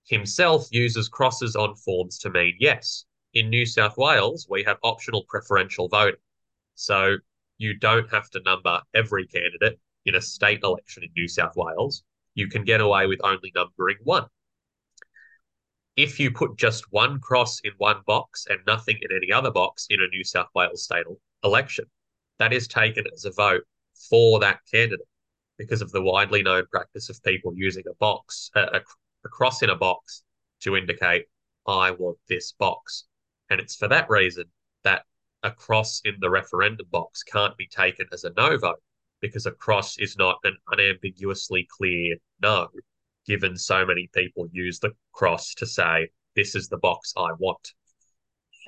himself 0.06 0.66
uses 0.72 1.08
crosses 1.08 1.54
on 1.54 1.76
forms 1.76 2.18
to 2.18 2.30
mean 2.30 2.56
yes. 2.58 3.04
In 3.34 3.50
New 3.50 3.66
South 3.66 3.96
Wales, 3.96 4.46
we 4.48 4.62
have 4.64 4.78
optional 4.82 5.24
preferential 5.28 5.88
voting. 5.88 6.20
So 6.74 7.16
you 7.58 7.76
don't 7.76 8.10
have 8.10 8.30
to 8.30 8.42
number 8.44 8.80
every 8.94 9.26
candidate 9.26 9.78
in 10.06 10.14
a 10.14 10.20
state 10.20 10.60
election 10.62 11.02
in 11.02 11.10
New 11.16 11.28
South 11.28 11.54
Wales. 11.56 12.04
You 12.34 12.48
can 12.48 12.64
get 12.64 12.80
away 12.80 13.06
with 13.06 13.20
only 13.22 13.52
numbering 13.54 13.98
one 14.02 14.26
if 15.96 16.18
you 16.18 16.30
put 16.30 16.56
just 16.56 16.84
one 16.90 17.20
cross 17.20 17.60
in 17.60 17.72
one 17.78 18.00
box 18.06 18.46
and 18.48 18.58
nothing 18.66 18.98
in 19.00 19.16
any 19.16 19.32
other 19.32 19.50
box 19.50 19.86
in 19.90 20.00
a 20.00 20.08
New 20.08 20.24
South 20.24 20.48
Wales 20.54 20.84
state 20.84 21.04
election, 21.44 21.84
that 22.38 22.52
is 22.52 22.66
taken 22.66 23.04
as 23.12 23.24
a 23.24 23.30
vote 23.30 23.62
for 24.08 24.40
that 24.40 24.58
candidate 24.70 25.06
because 25.56 25.82
of 25.82 25.92
the 25.92 26.02
widely 26.02 26.42
known 26.42 26.64
practice 26.70 27.08
of 27.10 27.22
people 27.22 27.52
using 27.54 27.84
a 27.88 27.94
box, 27.94 28.50
a, 28.56 28.80
a 29.24 29.28
cross 29.28 29.62
in 29.62 29.70
a 29.70 29.76
box 29.76 30.24
to 30.60 30.76
indicate, 30.76 31.26
I 31.66 31.92
want 31.92 32.18
this 32.28 32.52
box. 32.52 33.04
And 33.50 33.60
it's 33.60 33.76
for 33.76 33.88
that 33.88 34.08
reason 34.08 34.44
that 34.82 35.04
a 35.42 35.50
cross 35.50 36.00
in 36.04 36.14
the 36.20 36.30
referendum 36.30 36.86
box 36.90 37.22
can't 37.22 37.56
be 37.56 37.66
taken 37.66 38.06
as 38.12 38.24
a 38.24 38.32
no 38.36 38.56
vote 38.56 38.82
because 39.20 39.46
a 39.46 39.52
cross 39.52 39.98
is 39.98 40.16
not 40.16 40.38
an 40.44 40.56
unambiguously 40.70 41.66
clear 41.70 42.16
no 42.42 42.68
given 43.26 43.56
so 43.56 43.86
many 43.86 44.08
people 44.14 44.48
use 44.52 44.78
the 44.78 44.92
cross 45.12 45.54
to 45.54 45.66
say, 45.66 46.08
this 46.36 46.54
is 46.54 46.68
the 46.68 46.78
box 46.78 47.12
I 47.16 47.30
want. 47.38 47.72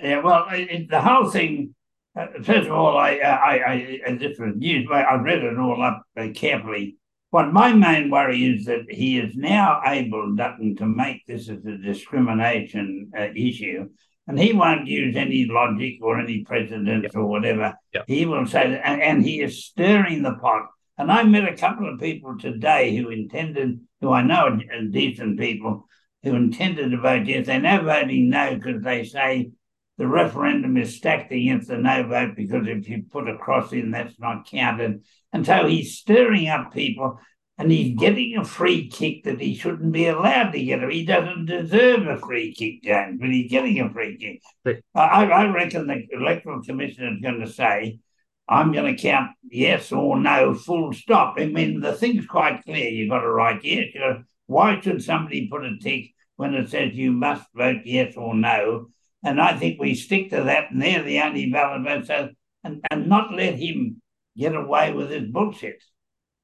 Yeah, 0.00 0.20
well, 0.20 0.46
it, 0.50 0.90
the 0.90 1.00
whole 1.00 1.30
thing, 1.30 1.74
uh, 2.18 2.26
first 2.42 2.68
of 2.68 2.72
all, 2.72 2.96
I, 2.96 3.18
uh, 3.18 3.28
I, 3.28 4.00
I, 4.06 4.12
was 4.12 4.56
news, 4.56 4.88
I 4.90 5.14
read 5.16 5.42
it 5.42 5.58
all 5.58 5.82
up 5.82 6.02
uh, 6.16 6.28
carefully. 6.34 6.96
What 7.30 7.52
my 7.52 7.72
main 7.72 8.10
worry 8.10 8.44
is 8.44 8.66
that 8.66 8.86
he 8.88 9.18
is 9.18 9.34
now 9.34 9.82
able, 9.84 10.34
Dutton, 10.34 10.76
to 10.76 10.86
make 10.86 11.26
this 11.26 11.48
as 11.48 11.64
a 11.66 11.76
discrimination 11.76 13.10
uh, 13.18 13.28
issue, 13.34 13.88
and 14.26 14.38
he 14.38 14.52
won't 14.52 14.86
use 14.86 15.16
any 15.16 15.46
logic 15.48 15.94
or 16.02 16.18
any 16.18 16.44
precedents 16.44 17.04
yep. 17.04 17.16
or 17.16 17.26
whatever. 17.26 17.74
Yep. 17.94 18.04
He 18.08 18.26
will 18.26 18.46
say 18.46 18.70
that, 18.70 18.86
and, 18.86 19.02
and 19.02 19.24
he 19.24 19.40
is 19.40 19.64
stirring 19.64 20.22
the 20.22 20.34
pot 20.34 20.66
and 20.98 21.12
I 21.12 21.22
met 21.24 21.48
a 21.48 21.56
couple 21.56 21.92
of 21.92 22.00
people 22.00 22.38
today 22.38 22.96
who 22.96 23.10
intended, 23.10 23.80
who 24.00 24.10
I 24.10 24.22
know 24.22 24.46
are 24.46 24.82
decent 24.90 25.38
people, 25.38 25.86
who 26.22 26.34
intended 26.34 26.90
to 26.90 26.96
vote 26.96 27.26
yes. 27.26 27.46
They're 27.46 27.60
now 27.60 27.82
voting 27.82 28.30
no 28.30 28.54
because 28.54 28.82
they 28.82 29.04
say 29.04 29.50
the 29.98 30.06
referendum 30.06 30.76
is 30.76 30.96
stacked 30.96 31.32
against 31.32 31.68
the 31.68 31.76
no 31.76 32.06
vote 32.06 32.34
because 32.34 32.66
if 32.66 32.88
you 32.88 33.04
put 33.10 33.28
a 33.28 33.36
cross 33.36 33.72
in, 33.72 33.90
that's 33.90 34.18
not 34.18 34.48
counted. 34.50 35.04
And 35.32 35.44
so 35.44 35.66
he's 35.66 35.98
stirring 35.98 36.48
up 36.48 36.72
people 36.72 37.20
and 37.58 37.70
he's 37.70 37.98
getting 37.98 38.36
a 38.36 38.44
free 38.44 38.88
kick 38.88 39.24
that 39.24 39.40
he 39.40 39.54
shouldn't 39.54 39.92
be 39.92 40.08
allowed 40.08 40.50
to 40.50 40.62
get. 40.62 40.82
He 40.90 41.06
doesn't 41.06 41.46
deserve 41.46 42.06
a 42.06 42.18
free 42.18 42.54
kick, 42.54 42.82
James, 42.82 43.18
but 43.20 43.30
he's 43.30 43.50
getting 43.50 43.80
a 43.80 43.90
free 43.90 44.18
kick. 44.18 44.42
But, 44.62 44.76
I, 44.94 45.24
I 45.24 45.46
reckon 45.50 45.86
the 45.86 46.06
Electoral 46.12 46.62
Commission 46.62 47.14
is 47.14 47.22
going 47.22 47.40
to 47.40 47.50
say 47.50 47.98
I'm 48.48 48.72
going 48.72 48.94
to 48.94 49.02
count 49.02 49.30
yes 49.42 49.90
or 49.90 50.18
no, 50.18 50.54
full 50.54 50.92
stop. 50.92 51.36
I 51.38 51.46
mean, 51.46 51.80
the 51.80 51.94
thing's 51.94 52.26
quite 52.26 52.62
clear. 52.64 52.88
You've 52.88 53.10
got 53.10 53.20
to 53.20 53.30
write 53.30 53.64
yes. 53.64 53.86
Why 54.46 54.80
should 54.80 55.02
somebody 55.02 55.48
put 55.48 55.64
a 55.64 55.76
tick 55.78 56.12
when 56.36 56.54
it 56.54 56.68
says 56.68 56.94
you 56.94 57.10
must 57.10 57.44
vote 57.54 57.80
yes 57.84 58.14
or 58.16 58.34
no? 58.34 58.88
And 59.24 59.40
I 59.40 59.58
think 59.58 59.80
we 59.80 59.96
stick 59.96 60.30
to 60.30 60.44
that, 60.44 60.70
and 60.70 60.80
they're 60.80 61.02
the 61.02 61.20
only 61.20 61.50
valid 61.50 61.82
votes, 61.82 62.36
and, 62.62 62.84
and 62.90 63.08
not 63.08 63.32
let 63.32 63.54
him 63.54 64.00
get 64.36 64.54
away 64.54 64.92
with 64.92 65.10
his 65.10 65.28
bullshit. 65.28 65.82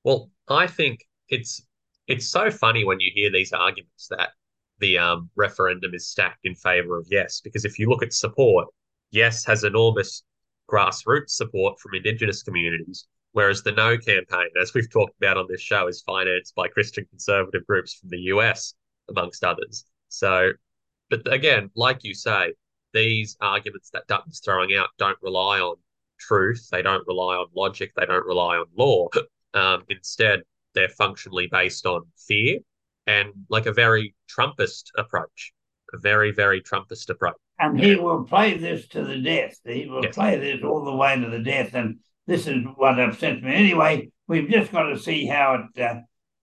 Well, 0.02 0.31
I 0.48 0.66
think 0.66 1.04
it's 1.28 1.62
it's 2.08 2.28
so 2.28 2.50
funny 2.50 2.84
when 2.84 3.00
you 3.00 3.10
hear 3.14 3.30
these 3.30 3.52
arguments 3.52 4.08
that 4.10 4.30
the 4.78 4.98
um, 4.98 5.30
referendum 5.36 5.94
is 5.94 6.08
stacked 6.08 6.44
in 6.44 6.54
favour 6.54 6.98
of 6.98 7.06
yes, 7.10 7.40
because 7.40 7.64
if 7.64 7.78
you 7.78 7.88
look 7.88 8.02
at 8.02 8.12
support, 8.12 8.68
yes 9.10 9.44
has 9.44 9.64
enormous 9.64 10.24
grassroots 10.70 11.30
support 11.30 11.78
from 11.78 11.94
Indigenous 11.94 12.42
communities, 12.42 13.06
whereas 13.32 13.62
the 13.62 13.72
No 13.72 13.96
campaign, 13.96 14.48
as 14.60 14.74
we've 14.74 14.90
talked 14.90 15.14
about 15.18 15.36
on 15.36 15.46
this 15.48 15.60
show, 15.60 15.86
is 15.86 16.02
financed 16.02 16.54
by 16.54 16.68
Christian 16.68 17.06
conservative 17.10 17.66
groups 17.66 17.94
from 17.94 18.08
the 18.10 18.20
US, 18.34 18.74
amongst 19.08 19.44
others. 19.44 19.84
So, 20.08 20.52
but 21.10 21.32
again, 21.32 21.70
like 21.74 22.04
you 22.04 22.14
say, 22.14 22.54
these 22.92 23.36
arguments 23.40 23.90
that 23.90 24.06
Dutton's 24.06 24.40
throwing 24.44 24.74
out 24.74 24.90
don't 24.98 25.18
rely 25.22 25.60
on 25.60 25.76
truth, 26.18 26.68
they 26.70 26.82
don't 26.82 27.06
rely 27.06 27.36
on 27.36 27.46
logic, 27.54 27.92
they 27.96 28.06
don't 28.06 28.26
rely 28.26 28.56
on 28.56 28.66
law. 28.76 29.08
Um, 29.54 29.84
instead, 29.88 30.42
they're 30.74 30.88
functionally 30.88 31.48
based 31.50 31.86
on 31.86 32.02
fear 32.16 32.58
and 33.06 33.30
like 33.48 33.66
a 33.66 33.72
very 33.72 34.14
Trumpist 34.30 34.84
approach, 34.96 35.52
a 35.92 35.98
very, 35.98 36.32
very 36.32 36.62
Trumpist 36.62 37.10
approach 37.10 37.36
and 37.62 37.78
he 37.78 37.94
will 37.94 38.24
play 38.24 38.56
this 38.56 38.88
to 38.88 39.04
the 39.04 39.18
death. 39.18 39.58
He 39.64 39.86
will 39.86 40.02
yes. 40.02 40.14
play 40.14 40.36
this 40.36 40.62
all 40.64 40.84
the 40.84 40.96
way 40.96 41.18
to 41.18 41.30
the 41.30 41.38
death, 41.38 41.74
and 41.74 41.98
this 42.26 42.46
is 42.46 42.64
what 42.76 42.98
upsets 42.98 43.42
me. 43.42 43.54
Anyway, 43.54 44.10
we've 44.26 44.48
just 44.48 44.72
got 44.72 44.84
to 44.84 44.98
see 44.98 45.26
how 45.26 45.66
it 45.76 45.80
uh, 45.80 46.00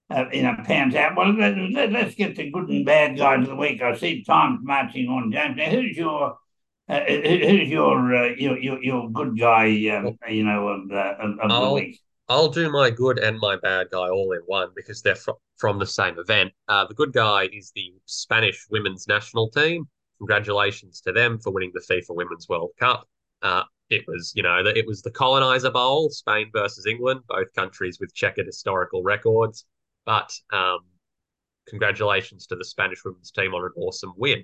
uh, 0.09 0.25
you 0.31 0.41
know, 0.41 0.55
pans 0.65 0.95
out. 0.95 1.15
Well, 1.15 1.33
let, 1.33 1.57
us 1.57 1.91
let, 1.91 2.15
get 2.15 2.35
the 2.35 2.49
good 2.49 2.69
and 2.69 2.85
bad 2.85 3.17
guys 3.17 3.43
of 3.43 3.49
the 3.49 3.55
week. 3.55 3.81
I 3.81 3.95
see 3.95 4.23
time's 4.23 4.59
marching 4.63 5.07
on, 5.07 5.31
James. 5.31 5.57
Now, 5.57 5.69
who's 5.69 5.95
your 5.95 6.37
uh, 6.87 7.01
who's 7.01 7.69
your, 7.69 8.15
uh, 8.15 8.29
your, 8.37 8.57
your 8.57 8.83
your 8.83 9.11
good 9.11 9.37
guy? 9.37 9.67
Um, 9.89 10.17
you 10.27 10.43
know, 10.43 10.69
of, 10.69 10.91
uh, 10.91 11.15
of, 11.19 11.39
of 11.39 11.61
the 11.61 11.73
week. 11.73 11.99
I'll 12.29 12.49
do 12.49 12.69
my 12.71 12.91
good 12.91 13.17
and 13.17 13.39
my 13.39 13.55
bad 13.55 13.87
guy 13.91 14.07
all 14.07 14.31
in 14.33 14.41
one 14.45 14.69
because 14.75 15.01
they're 15.01 15.15
fr- 15.15 15.31
from 15.57 15.79
the 15.79 15.85
same 15.87 16.19
event. 16.19 16.53
Uh, 16.67 16.85
the 16.85 16.93
good 16.93 17.11
guy 17.11 17.49
is 17.51 17.71
the 17.73 17.91
Spanish 18.05 18.67
women's 18.69 19.07
national 19.07 19.49
team. 19.49 19.87
Congratulations 20.19 21.01
to 21.01 21.11
them 21.11 21.39
for 21.39 21.51
winning 21.51 21.71
the 21.73 21.81
FIFA 21.81 22.15
Women's 22.15 22.47
World 22.47 22.71
Cup. 22.79 23.07
Uh, 23.41 23.63
it 23.89 24.03
was, 24.07 24.31
you 24.35 24.43
know, 24.43 24.61
it 24.63 24.85
was 24.85 25.01
the 25.01 25.09
colonizer 25.09 25.71
bowl, 25.71 26.11
Spain 26.11 26.51
versus 26.53 26.85
England, 26.85 27.21
both 27.27 27.51
countries 27.55 27.99
with 27.99 28.13
checkered 28.13 28.45
historical 28.45 29.01
records. 29.01 29.65
But 30.05 30.31
um, 30.53 30.81
congratulations 31.67 32.45
to 32.47 32.55
the 32.55 32.65
Spanish 32.65 33.03
women's 33.03 33.31
team 33.31 33.55
on 33.55 33.63
an 33.63 33.71
awesome 33.75 34.13
win. 34.15 34.43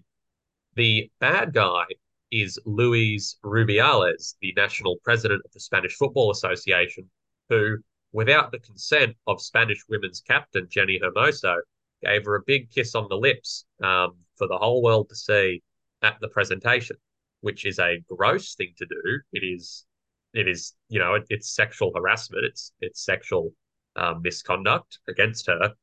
The 0.76 1.12
bad 1.20 1.54
guy 1.54 1.86
is 2.32 2.60
Luis 2.66 3.38
Rubiales, 3.44 4.36
the 4.42 4.54
national 4.58 4.98
president 5.04 5.44
of 5.46 5.52
the 5.52 5.60
Spanish 5.60 5.96
Football 5.96 6.32
Association, 6.32 7.10
who, 7.50 7.78
without 8.12 8.52
the 8.52 8.60
consent 8.60 9.16
of 9.28 9.42
Spanish 9.42 9.84
women's 9.90 10.22
captain 10.22 10.68
Jenni 10.68 11.00
Hermoso, 11.02 11.58
gave 12.04 12.26
her 12.26 12.36
a 12.36 12.44
big 12.46 12.70
kiss 12.70 12.96
on 12.96 13.08
the 13.10 13.18
lips 13.18 13.66
um, 13.84 14.16
for 14.38 14.48
the 14.48 14.58
whole 14.58 14.82
world 14.82 15.10
to 15.10 15.16
see 15.16 15.62
at 16.02 16.18
the 16.22 16.28
presentation, 16.30 16.98
which 17.42 17.66
is 17.66 17.80
a 17.80 18.04
gross 18.08 18.56
thing 18.56 18.74
to 18.78 18.86
do. 18.86 19.20
It 19.34 19.44
is, 19.44 19.86
it 20.34 20.48
is, 20.48 20.74
you 20.90 21.00
know, 21.00 21.16
it, 21.16 21.26
it's 21.30 21.56
sexual 21.56 21.92
harassment. 21.96 22.46
It's 22.46 22.72
it's 22.82 23.04
sexual 23.04 23.54
um, 23.96 24.22
misconduct 24.22 25.00
against 25.08 25.48
her 25.48 25.74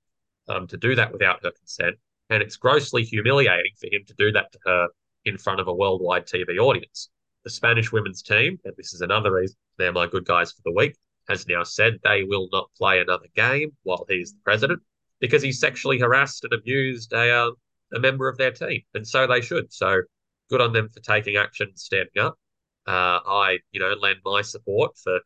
um, 0.49 0.67
to 0.69 0.77
do 0.77 0.95
that 0.95 1.13
without 1.13 1.43
her 1.43 1.51
consent, 1.51 1.97
and 2.31 2.43
it's 2.43 2.57
grossly 2.57 3.05
humiliating 3.05 3.73
for 3.81 3.87
him 3.87 4.03
to 4.07 4.15
do 4.15 4.33
that 4.33 4.53
to 4.53 4.59
her 4.67 4.89
in 5.25 5.39
front 5.39 5.61
of 5.61 5.69
a 5.69 5.75
worldwide 5.75 6.27
TV 6.27 6.59
audience. 6.59 7.11
The 7.45 7.51
Spanish 7.51 7.91
women's 7.91 8.23
team, 8.23 8.59
and 8.65 8.75
this 8.77 8.95
is 8.95 9.01
another 9.01 9.33
reason 9.33 9.57
they're 9.79 9.93
my 9.93 10.07
good 10.07 10.25
guys 10.25 10.53
for 10.53 10.63
the 10.65 10.73
week, 10.73 10.97
has 11.29 11.47
now 11.47 11.63
said 11.63 11.99
they 12.03 12.25
will 12.25 12.49
not 12.53 12.71
play 12.77 13.01
another 13.01 13.27
game 13.35 13.71
while 13.83 14.05
he's 14.09 14.33
the 14.33 14.41
president 14.45 14.81
because 15.21 15.43
he 15.43 15.53
sexually 15.53 15.99
harassed 15.99 16.45
and 16.45 16.53
abused 16.53 17.13
a 17.13 17.31
uh, 17.31 17.51
a 17.95 18.01
member 18.01 18.29
of 18.29 18.39
their 18.39 18.51
team, 18.51 18.81
and 18.95 19.07
so 19.07 19.27
they 19.27 19.41
should. 19.41 19.73
So 19.73 20.03
good 20.51 20.61
on 20.61 20.73
them 20.73 20.89
for 20.89 21.01
taking 21.01 21.37
action, 21.37 21.71
standing 21.75 22.23
up. 22.23 22.39
Uh, 22.87 23.21
I, 23.25 23.59
you 23.71 23.81
know, 23.81 23.95
lend 24.01 24.19
my 24.25 24.43
support 24.43 24.97
for 24.97 25.21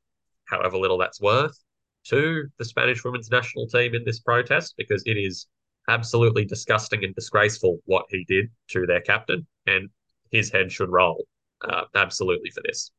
however 0.44 0.76
little 0.76 0.98
that's 0.98 1.20
worth 1.20 1.56
to 2.04 2.44
the 2.59 2.64
Spanish 2.64 3.04
women's 3.04 3.30
national 3.30 3.66
team 3.66 3.94
in 3.94 4.04
this 4.04 4.20
protest 4.20 4.74
because 4.76 5.02
it 5.06 5.16
is 5.16 5.46
absolutely 5.88 6.44
disgusting 6.44 7.04
and 7.04 7.14
disgraceful 7.14 7.78
what 7.85 8.06
he 8.11 8.24
did 8.28 8.50
to 8.68 8.87
their 8.87 9.00
captain, 9.00 9.46
and 9.66 9.88
his 10.30 10.50
head 10.50 10.70
should 10.70 10.90
roll 10.90 11.24
uh, 11.68 11.85
absolutely 11.94 12.50
for 12.50 12.62
this. 12.64 12.90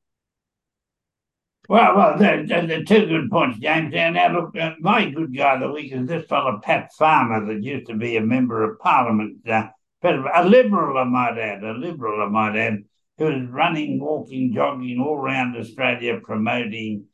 Well, 1.70 1.98
well, 1.98 2.18
they're, 2.18 2.46
they're 2.46 2.84
two 2.86 3.08
good 3.08 3.30
points, 3.30 3.60
James. 3.60 3.94
And 3.94 4.16
now, 4.16 4.32
look, 4.32 4.58
uh, 4.58 4.76
my 4.80 5.10
good 5.10 5.36
guy 5.36 5.56
of 5.56 5.60
the 5.60 5.72
week 5.72 5.92
is 5.92 6.08
this 6.08 6.26
fellow 6.28 6.62
Pat 6.64 6.94
Farmer 6.98 7.46
that 7.46 7.62
used 7.62 7.88
to 7.88 7.96
be 7.96 8.16
a 8.16 8.22
member 8.22 8.64
of 8.64 8.80
Parliament, 8.80 9.46
uh, 9.50 9.68
a 10.02 10.46
liberal, 10.46 10.98
I 10.98 11.04
might 11.04 11.38
add, 11.38 11.64
a 11.64 11.74
liberal, 11.74 12.26
I 12.26 12.30
might 12.30 12.58
add, 12.58 12.84
who 13.18 13.28
is 13.28 13.50
running, 13.50 14.00
walking, 14.00 14.54
jogging 14.54 15.02
all 15.02 15.16
around 15.16 15.58
Australia 15.58 16.22
promoting 16.24 17.06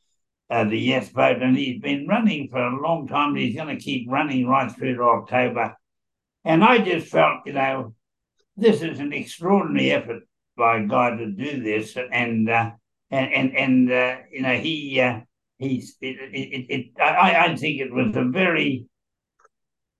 uh, 0.50 0.64
the 0.64 0.78
yes 0.78 1.08
vote. 1.08 1.42
And 1.42 1.56
he's 1.56 1.80
been 1.80 2.06
running 2.06 2.48
for 2.48 2.62
a 2.62 2.80
long 2.80 3.08
time. 3.08 3.34
he's 3.34 3.56
going 3.56 3.76
to 3.76 3.82
keep 3.82 4.08
running 4.08 4.46
right 4.46 4.70
through 4.70 4.96
to 4.96 5.02
October. 5.02 5.76
And 6.44 6.62
I 6.62 6.78
just 6.78 7.08
felt, 7.08 7.40
you 7.44 7.54
know, 7.54 7.94
this 8.56 8.82
is 8.82 9.00
an 9.00 9.12
extraordinary 9.12 9.90
effort 9.90 10.22
by 10.56 10.78
a 10.78 10.86
guy 10.86 11.16
to 11.16 11.26
do 11.26 11.60
this. 11.60 11.96
And, 11.96 12.48
uh, 12.48 12.70
and 13.14 13.32
and 13.32 13.56
and 13.56 13.92
uh, 13.92 14.16
you 14.30 14.42
know 14.42 14.54
he 14.54 15.00
uh, 15.00 15.20
he's 15.58 15.96
it, 16.00 16.16
it, 16.32 16.66
it, 16.68 16.86
I, 17.00 17.46
I 17.46 17.56
think 17.56 17.80
it 17.80 17.92
was 17.92 18.14
a 18.16 18.24
very 18.24 18.86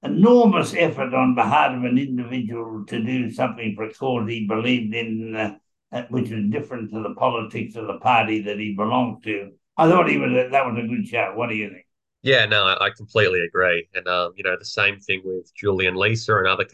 enormous 0.03 0.75
effort 0.75 1.15
on 1.15 1.35
behalf 1.35 1.77
of 1.77 1.85
an 1.85 1.97
individual 1.97 2.85
to 2.87 3.03
do 3.03 3.31
something 3.31 3.75
for 3.75 3.85
a 3.85 3.95
cause 3.95 4.29
he 4.29 4.47
believed 4.47 4.95
in, 4.95 5.35
uh, 5.35 6.03
which 6.11 6.31
was 6.31 6.45
different 6.51 6.91
to 6.93 7.03
the 7.03 7.15
politics 7.15 7.77
of 7.77 7.87
the 7.87 7.99
party 7.99 8.43
that 8.43 8.59
he 8.59 8.75
belonged 8.75 9.23
to. 9.25 9.53
I 9.77 9.89
thought 9.89 10.11
he 10.11 10.19
was 10.19 10.31
a, 10.31 10.49
that 10.51 10.67
was 10.67 10.79
a 10.79 10.87
good 10.87 11.07
shout. 11.07 11.37
What 11.37 11.49
do 11.49 11.57
you 11.57 11.71
think? 11.71 11.87
Yeah, 12.23 12.47
no, 12.47 12.77
I 12.81 12.91
completely 12.97 13.41
agree. 13.41 13.89
And 13.95 14.09
um, 14.09 14.33
you 14.37 14.45
know, 14.45 14.57
the 14.59 14.65
same 14.65 14.99
thing 14.99 15.23
with 15.25 15.55
Julian 15.55 15.95
Leeser 15.95 16.39
and 16.39 16.49
other 16.49 16.67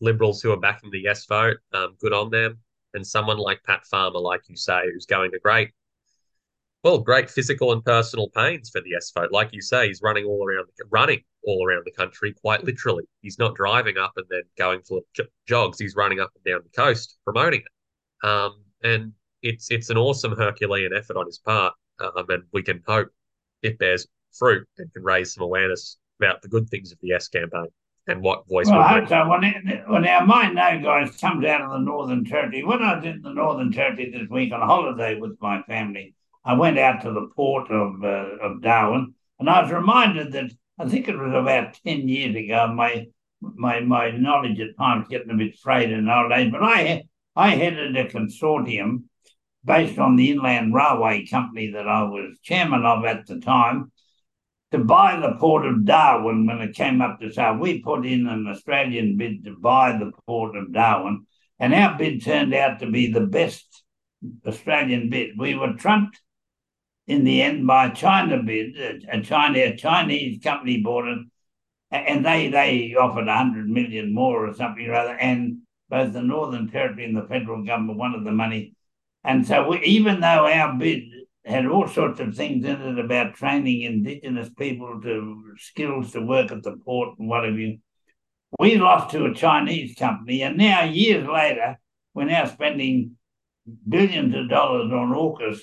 liberals 0.00 0.40
who 0.40 0.50
are 0.52 0.60
backing 0.60 0.90
the 0.90 1.00
yes 1.00 1.26
vote. 1.26 1.58
Um, 1.72 1.96
good 2.00 2.12
on 2.12 2.30
them 2.30 2.58
and 2.94 3.06
someone 3.06 3.38
like 3.38 3.62
Pat 3.64 3.84
Farmer, 3.86 4.18
like 4.18 4.42
you 4.48 4.56
say, 4.56 4.82
who's 4.92 5.06
going 5.06 5.30
to 5.32 5.38
great, 5.38 5.70
well, 6.82 6.98
great 6.98 7.30
physical 7.30 7.72
and 7.72 7.84
personal 7.84 8.28
pains 8.28 8.70
for 8.70 8.80
the 8.80 8.94
vote. 9.14 9.32
Like 9.32 9.52
you 9.52 9.60
say, 9.60 9.88
he's 9.88 10.02
running 10.02 10.24
all 10.24 10.46
around, 10.46 10.66
the, 10.76 10.84
running 10.90 11.22
all 11.42 11.66
around 11.66 11.82
the 11.84 11.92
country, 11.92 12.32
quite 12.32 12.64
literally. 12.64 13.04
He's 13.20 13.38
not 13.38 13.54
driving 13.54 13.98
up 13.98 14.12
and 14.16 14.26
then 14.30 14.42
going 14.56 14.82
for 14.82 15.00
jogs. 15.46 15.78
He's 15.78 15.96
running 15.96 16.20
up 16.20 16.30
and 16.34 16.44
down 16.44 16.60
the 16.62 16.82
coast 16.82 17.16
promoting 17.24 17.60
it. 17.60 18.26
Um, 18.26 18.62
and 18.82 19.12
it's 19.42 19.70
it's 19.70 19.90
an 19.90 19.98
awesome 19.98 20.36
Herculean 20.36 20.92
effort 20.94 21.16
on 21.16 21.26
his 21.26 21.38
part, 21.38 21.74
um, 22.00 22.24
and 22.28 22.44
we 22.52 22.62
can 22.62 22.82
hope 22.86 23.08
it 23.62 23.78
bears 23.78 24.06
fruit 24.32 24.66
and 24.78 24.92
can 24.92 25.02
raise 25.02 25.34
some 25.34 25.44
awareness 25.44 25.98
about 26.20 26.42
the 26.42 26.48
good 26.48 26.68
things 26.68 26.92
of 26.92 26.98
the 27.02 27.12
S 27.12 27.28
campaign 27.28 27.68
and 28.06 28.22
what 28.22 28.46
voice 28.48 28.66
well, 28.66 28.80
I 28.80 29.00
hope 29.00 29.08
so. 29.08 29.28
Well, 29.28 29.40
well, 29.88 30.00
now 30.00 30.24
my 30.24 30.50
no 30.50 30.80
guys 30.82 31.16
comes 31.16 31.44
out 31.46 31.62
of 31.62 31.70
the 31.70 31.78
Northern 31.78 32.24
Territory. 32.24 32.64
When 32.64 32.82
I 32.82 32.96
was 32.96 33.04
in 33.04 33.22
the 33.22 33.32
Northern 33.32 33.72
Territory 33.72 34.10
this 34.10 34.28
week 34.28 34.52
on 34.52 34.60
holiday 34.60 35.18
with 35.18 35.36
my 35.40 35.62
family, 35.62 36.14
I 36.44 36.54
went 36.54 36.78
out 36.78 37.02
to 37.02 37.12
the 37.12 37.28
port 37.34 37.70
of 37.70 38.04
uh, 38.04 38.36
of 38.42 38.62
Darwin, 38.62 39.14
and 39.38 39.48
I 39.48 39.62
was 39.62 39.72
reminded 39.72 40.32
that 40.32 40.50
I 40.78 40.88
think 40.88 41.08
it 41.08 41.16
was 41.16 41.32
about 41.34 41.78
ten 41.84 42.08
years 42.08 42.36
ago. 42.36 42.72
My 42.74 43.06
my 43.40 43.80
my 43.80 44.10
knowledge 44.10 44.60
at 44.60 44.76
times 44.76 45.08
getting 45.08 45.30
a 45.30 45.36
bit 45.36 45.58
frayed 45.58 45.90
in 45.90 46.08
old 46.08 46.32
age, 46.32 46.52
but 46.52 46.62
I 46.62 47.04
I 47.36 47.50
headed 47.50 47.96
a 47.96 48.08
consortium 48.08 49.04
based 49.64 49.98
on 49.98 50.16
the 50.16 50.32
Inland 50.32 50.74
Railway 50.74 51.26
Company 51.26 51.70
that 51.70 51.88
I 51.88 52.02
was 52.02 52.38
chairman 52.42 52.84
of 52.84 53.04
at 53.06 53.26
the 53.26 53.40
time 53.40 53.90
to 54.74 54.84
buy 54.84 55.20
the 55.20 55.36
port 55.38 55.64
of 55.64 55.84
Darwin 55.84 56.46
when 56.46 56.60
it 56.60 56.74
came 56.74 57.00
up 57.00 57.20
to 57.20 57.32
sale. 57.32 57.56
We 57.56 57.80
put 57.80 58.04
in 58.04 58.26
an 58.26 58.48
Australian 58.48 59.16
bid 59.16 59.44
to 59.44 59.54
buy 59.56 59.92
the 59.92 60.10
port 60.26 60.56
of 60.56 60.72
Darwin, 60.72 61.26
and 61.60 61.72
our 61.72 61.96
bid 61.96 62.24
turned 62.24 62.52
out 62.52 62.80
to 62.80 62.90
be 62.90 63.12
the 63.12 63.20
best 63.20 63.84
Australian 64.44 65.10
bid. 65.10 65.38
We 65.38 65.54
were 65.54 65.74
trumped 65.74 66.20
in 67.06 67.22
the 67.22 67.40
end 67.40 67.68
by 67.68 67.86
a 67.86 67.94
China 67.94 68.42
bid. 68.42 68.76
Uh, 68.76 69.18
a, 69.18 69.22
China, 69.22 69.60
a 69.60 69.76
Chinese 69.76 70.42
company 70.42 70.82
bought 70.82 71.06
it, 71.06 71.18
and 71.92 72.26
they 72.26 72.48
they 72.48 72.96
offered 72.96 73.28
hundred 73.28 73.68
million 73.68 74.12
more 74.12 74.48
or 74.48 74.54
something 74.54 74.84
or 74.86 74.94
other. 74.94 75.14
And 75.14 75.58
both 75.88 76.12
the 76.12 76.22
Northern 76.22 76.68
Territory 76.68 77.04
and 77.04 77.16
the 77.16 77.28
federal 77.28 77.64
government 77.64 77.98
wanted 77.98 78.24
the 78.24 78.32
money. 78.32 78.74
And 79.22 79.46
so, 79.46 79.68
we, 79.68 79.80
even 79.84 80.18
though 80.18 80.48
our 80.48 80.76
bid 80.76 81.04
had 81.44 81.66
all 81.66 81.86
sorts 81.86 82.20
of 82.20 82.34
things 82.34 82.64
in 82.64 82.80
it 82.80 82.98
about 82.98 83.34
training 83.34 83.82
indigenous 83.82 84.48
people 84.50 85.00
to 85.02 85.42
skills 85.58 86.12
to 86.12 86.20
work 86.20 86.50
at 86.50 86.62
the 86.62 86.76
port 86.84 87.18
and 87.18 87.28
what 87.28 87.44
have 87.44 87.58
you. 87.58 87.78
We 88.58 88.76
lost 88.76 89.10
to 89.10 89.26
a 89.26 89.34
Chinese 89.34 89.96
company, 89.96 90.42
and 90.42 90.56
now 90.56 90.84
years 90.84 91.26
later, 91.26 91.78
we're 92.14 92.24
now 92.24 92.46
spending 92.46 93.16
billions 93.88 94.34
of 94.34 94.48
dollars 94.48 94.92
on 94.92 95.12
AUKUS 95.12 95.60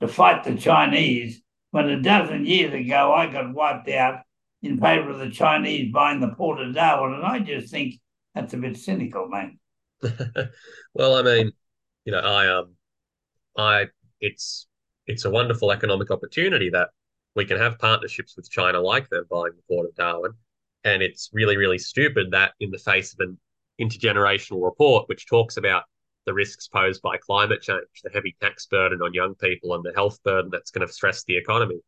to 0.00 0.08
fight 0.08 0.44
the 0.44 0.56
Chinese. 0.56 1.40
When 1.70 1.88
a 1.88 2.02
dozen 2.02 2.44
years 2.44 2.74
ago, 2.74 3.12
I 3.12 3.30
got 3.30 3.52
wiped 3.54 3.88
out 3.90 4.22
in 4.62 4.78
favour 4.78 5.10
of 5.10 5.18
the 5.18 5.30
Chinese 5.30 5.92
buying 5.92 6.20
the 6.20 6.34
port 6.34 6.60
of 6.60 6.74
Darwin, 6.74 7.14
and 7.14 7.24
I 7.24 7.38
just 7.38 7.70
think 7.70 7.94
that's 8.34 8.54
a 8.54 8.56
bit 8.56 8.76
cynical, 8.76 9.28
mate. 9.28 9.58
well, 10.94 11.16
I 11.16 11.22
mean, 11.22 11.52
you 12.04 12.12
know, 12.12 12.20
I 12.20 12.58
um, 12.58 12.74
I 13.56 13.86
it's 14.20 14.66
it's 15.08 15.24
a 15.24 15.30
wonderful 15.30 15.72
economic 15.72 16.10
opportunity 16.10 16.70
that 16.70 16.90
we 17.34 17.44
can 17.44 17.58
have 17.58 17.78
partnerships 17.78 18.36
with 18.36 18.50
China 18.50 18.80
like 18.80 19.08
they're 19.08 19.24
buying 19.24 19.52
the 19.56 19.62
port 19.74 19.88
of 19.88 19.94
Darwin. 19.94 20.32
And 20.84 21.02
it's 21.02 21.30
really, 21.32 21.56
really 21.56 21.78
stupid 21.78 22.30
that 22.30 22.52
in 22.60 22.70
the 22.70 22.78
face 22.78 23.14
of 23.14 23.20
an 23.20 23.38
intergenerational 23.80 24.62
report, 24.62 25.08
which 25.08 25.26
talks 25.26 25.56
about 25.56 25.84
the 26.26 26.34
risks 26.34 26.68
posed 26.68 27.00
by 27.00 27.16
climate 27.16 27.62
change, 27.62 27.86
the 28.04 28.10
heavy 28.10 28.36
tax 28.40 28.66
burden 28.66 29.00
on 29.02 29.14
young 29.14 29.34
people, 29.36 29.74
and 29.74 29.82
the 29.82 29.94
health 29.94 30.22
burden 30.24 30.50
that's 30.52 30.70
going 30.70 30.86
to 30.86 30.92
stress 30.92 31.24
the 31.24 31.36
economy, 31.36 31.80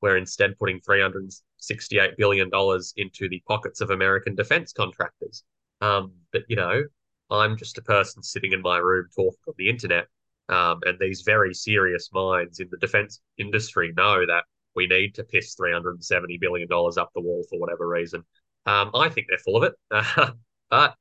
we're 0.00 0.16
instead 0.16 0.56
putting 0.58 0.80
$368 0.80 2.16
billion 2.16 2.48
into 2.96 3.28
the 3.28 3.42
pockets 3.46 3.80
of 3.80 3.90
American 3.90 4.36
defense 4.36 4.72
contractors. 4.72 5.42
Um, 5.80 6.12
but, 6.32 6.42
you 6.48 6.56
know, 6.56 6.84
I'm 7.30 7.56
just 7.56 7.78
a 7.78 7.82
person 7.82 8.22
sitting 8.22 8.52
in 8.52 8.62
my 8.62 8.78
room 8.78 9.08
talking 9.14 9.38
on 9.48 9.54
the 9.58 9.68
internet 9.68 10.06
um, 10.48 10.80
and 10.84 10.98
these 10.98 11.22
very 11.22 11.52
serious 11.54 12.10
minds 12.12 12.60
in 12.60 12.68
the 12.70 12.78
defense 12.78 13.20
industry 13.36 13.92
know 13.96 14.24
that 14.26 14.44
we 14.74 14.86
need 14.86 15.14
to 15.16 15.24
piss 15.24 15.56
$370 15.56 16.40
billion 16.40 16.68
up 16.72 17.10
the 17.14 17.20
wall 17.20 17.44
for 17.50 17.58
whatever 17.58 17.88
reason. 17.88 18.22
Um, 18.66 18.90
I 18.94 19.08
think 19.08 19.26
they're 19.28 19.38
full 19.38 19.62
of 19.62 19.64
it, 19.64 20.34
but 20.70 20.94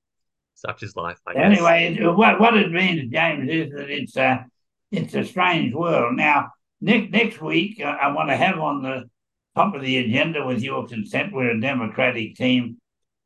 such 0.55 0.83
is 0.83 0.95
life. 0.95 1.19
I 1.27 1.33
anyway, 1.35 1.97
what, 2.01 2.39
what 2.39 2.57
it 2.57 2.71
means, 2.71 3.11
James, 3.11 3.49
is 3.49 3.71
that 3.73 3.89
it's 3.89 4.17
a, 4.17 4.45
it's 4.91 5.13
a 5.13 5.23
strange 5.23 5.73
world. 5.73 6.15
Now, 6.15 6.49
next, 6.81 7.11
next 7.11 7.41
week, 7.41 7.79
uh, 7.81 7.95
I 8.01 8.11
want 8.13 8.29
to 8.29 8.35
have 8.35 8.59
on 8.59 8.81
the 8.81 9.03
top 9.55 9.75
of 9.75 9.81
the 9.81 9.97
agenda, 9.97 10.45
with 10.45 10.61
your 10.61 10.87
consent, 10.87 11.33
we're 11.33 11.51
a 11.51 11.61
Democratic 11.61 12.35
team, 12.35 12.77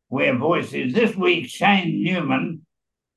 where 0.09 0.35
voice 0.35 0.73
is 0.73 0.93
this 0.93 1.15
week 1.15 1.49
Shane 1.49 2.03
Newman 2.03 2.65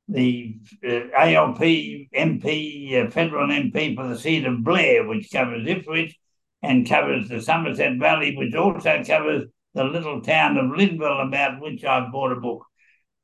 the 0.09 0.57
uh, 0.87 1.17
ALP 1.17 1.59
MP, 1.59 3.07
uh, 3.07 3.11
federal 3.11 3.49
MP 3.49 3.97
for 3.97 4.07
the 4.07 4.19
seat 4.19 4.45
of 4.45 4.62
Blair, 4.62 5.07
which 5.07 5.31
covers 5.33 5.67
Ipswich 5.67 6.19
and 6.62 6.88
covers 6.88 7.29
the 7.29 7.40
Somerset 7.40 7.99
Valley, 7.99 8.37
which 8.37 8.55
also 8.55 9.03
covers 9.05 9.49
the 9.75 9.85
little 9.85 10.21
town 10.21 10.57
of 10.57 10.77
Linville, 10.77 11.21
about 11.21 11.61
which 11.61 11.85
I've 11.85 12.12
bought 12.12 12.33
a 12.33 12.40
book. 12.40 12.64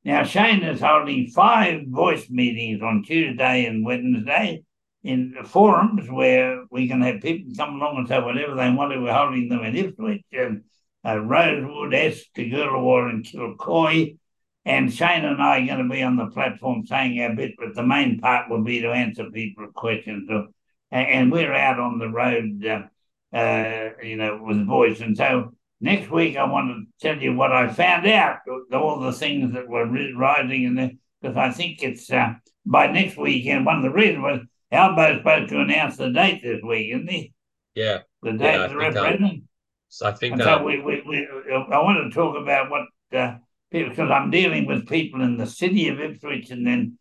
Now, 0.03 0.23
Shane 0.23 0.63
is 0.63 0.81
holding 0.81 1.27
five 1.27 1.87
voice 1.87 2.29
meetings 2.29 2.81
on 2.81 3.03
Tuesday 3.03 3.65
and 3.65 3.85
Wednesday 3.85 4.63
in 5.03 5.35
forums 5.45 6.09
where 6.09 6.63
we 6.71 6.87
can 6.87 7.01
have 7.01 7.21
people 7.21 7.53
come 7.55 7.75
along 7.75 7.97
and 7.97 8.07
say 8.07 8.19
whatever 8.19 8.55
they 8.55 8.69
want. 8.71 8.99
We're 8.99 9.13
holding 9.13 9.49
them 9.49 9.63
in 9.63 9.75
Ipswich 9.75 10.25
and 10.31 10.63
uh, 11.05 11.19
Rosewood, 11.19 11.93
S, 11.93 12.23
Toogoolawah, 12.35 13.09
and 13.09 13.25
Kilcoy 13.25 14.17
and 14.65 14.93
Shane 14.93 15.25
and 15.25 15.41
I 15.41 15.59
are 15.59 15.65
going 15.65 15.87
to 15.87 15.93
be 15.93 16.03
on 16.03 16.17
the 16.17 16.27
platform 16.27 16.85
saying 16.85 17.19
our 17.21 17.35
bit, 17.35 17.55
but 17.57 17.73
the 17.73 17.83
main 17.83 18.19
part 18.19 18.49
will 18.49 18.63
be 18.63 18.81
to 18.81 18.91
answer 18.91 19.29
people's 19.31 19.71
questions. 19.73 20.27
So, 20.29 20.47
and 20.91 21.31
we're 21.31 21.53
out 21.53 21.79
on 21.79 21.97
the 21.97 22.09
road, 22.09 22.65
uh, 22.65 23.35
uh, 23.35 23.89
you 24.03 24.17
know, 24.17 24.41
with 24.43 24.67
boys. 24.67 25.01
And 25.01 25.17
so 25.17 25.53
next 25.79 26.11
week, 26.11 26.37
I 26.37 26.43
want 26.43 26.69
to 26.69 27.07
tell 27.07 27.21
you 27.21 27.33
what 27.33 27.51
I 27.51 27.69
found 27.69 28.05
out, 28.07 28.39
all 28.73 28.99
the 28.99 29.13
things 29.13 29.53
that 29.53 29.67
were 29.67 29.87
rising 30.15 30.63
in 30.63 30.75
there, 30.75 30.91
because 31.21 31.37
I 31.37 31.51
think 31.51 31.81
it's 31.81 32.11
uh, 32.11 32.33
by 32.65 32.87
next 32.87 33.17
weekend. 33.17 33.65
One 33.65 33.77
of 33.77 33.83
the 33.83 33.89
reasons 33.89 34.21
was 34.21 34.39
Albo's 34.71 35.17
supposed 35.17 35.49
to 35.49 35.59
announce 35.59 35.97
the 35.97 36.11
date 36.11 36.41
this 36.43 36.61
week, 36.61 36.93
isn't 36.93 37.09
he? 37.09 37.33
Yeah. 37.73 37.99
The 38.21 38.33
date 38.33 38.53
yeah, 38.53 38.63
of 38.65 38.69
the 38.71 38.77
referendum. 38.77 39.47
So 39.89 40.07
I 40.07 40.11
think. 40.11 40.33
And 40.33 40.43
so 40.43 40.63
we, 40.63 40.79
we, 40.81 41.01
we, 41.05 41.27
I 41.51 41.79
want 41.79 42.11
to 42.11 42.15
talk 42.15 42.37
about 42.37 42.69
what 42.69 42.83
uh, 43.17 43.37
because 43.71 44.11
I'm 44.11 44.29
dealing 44.29 44.65
with 44.65 44.87
people 44.87 45.21
in 45.21 45.37
the 45.37 45.47
city 45.47 45.87
of 45.87 45.99
Ipswich 45.99 46.51
and 46.51 46.67
then 46.67 46.97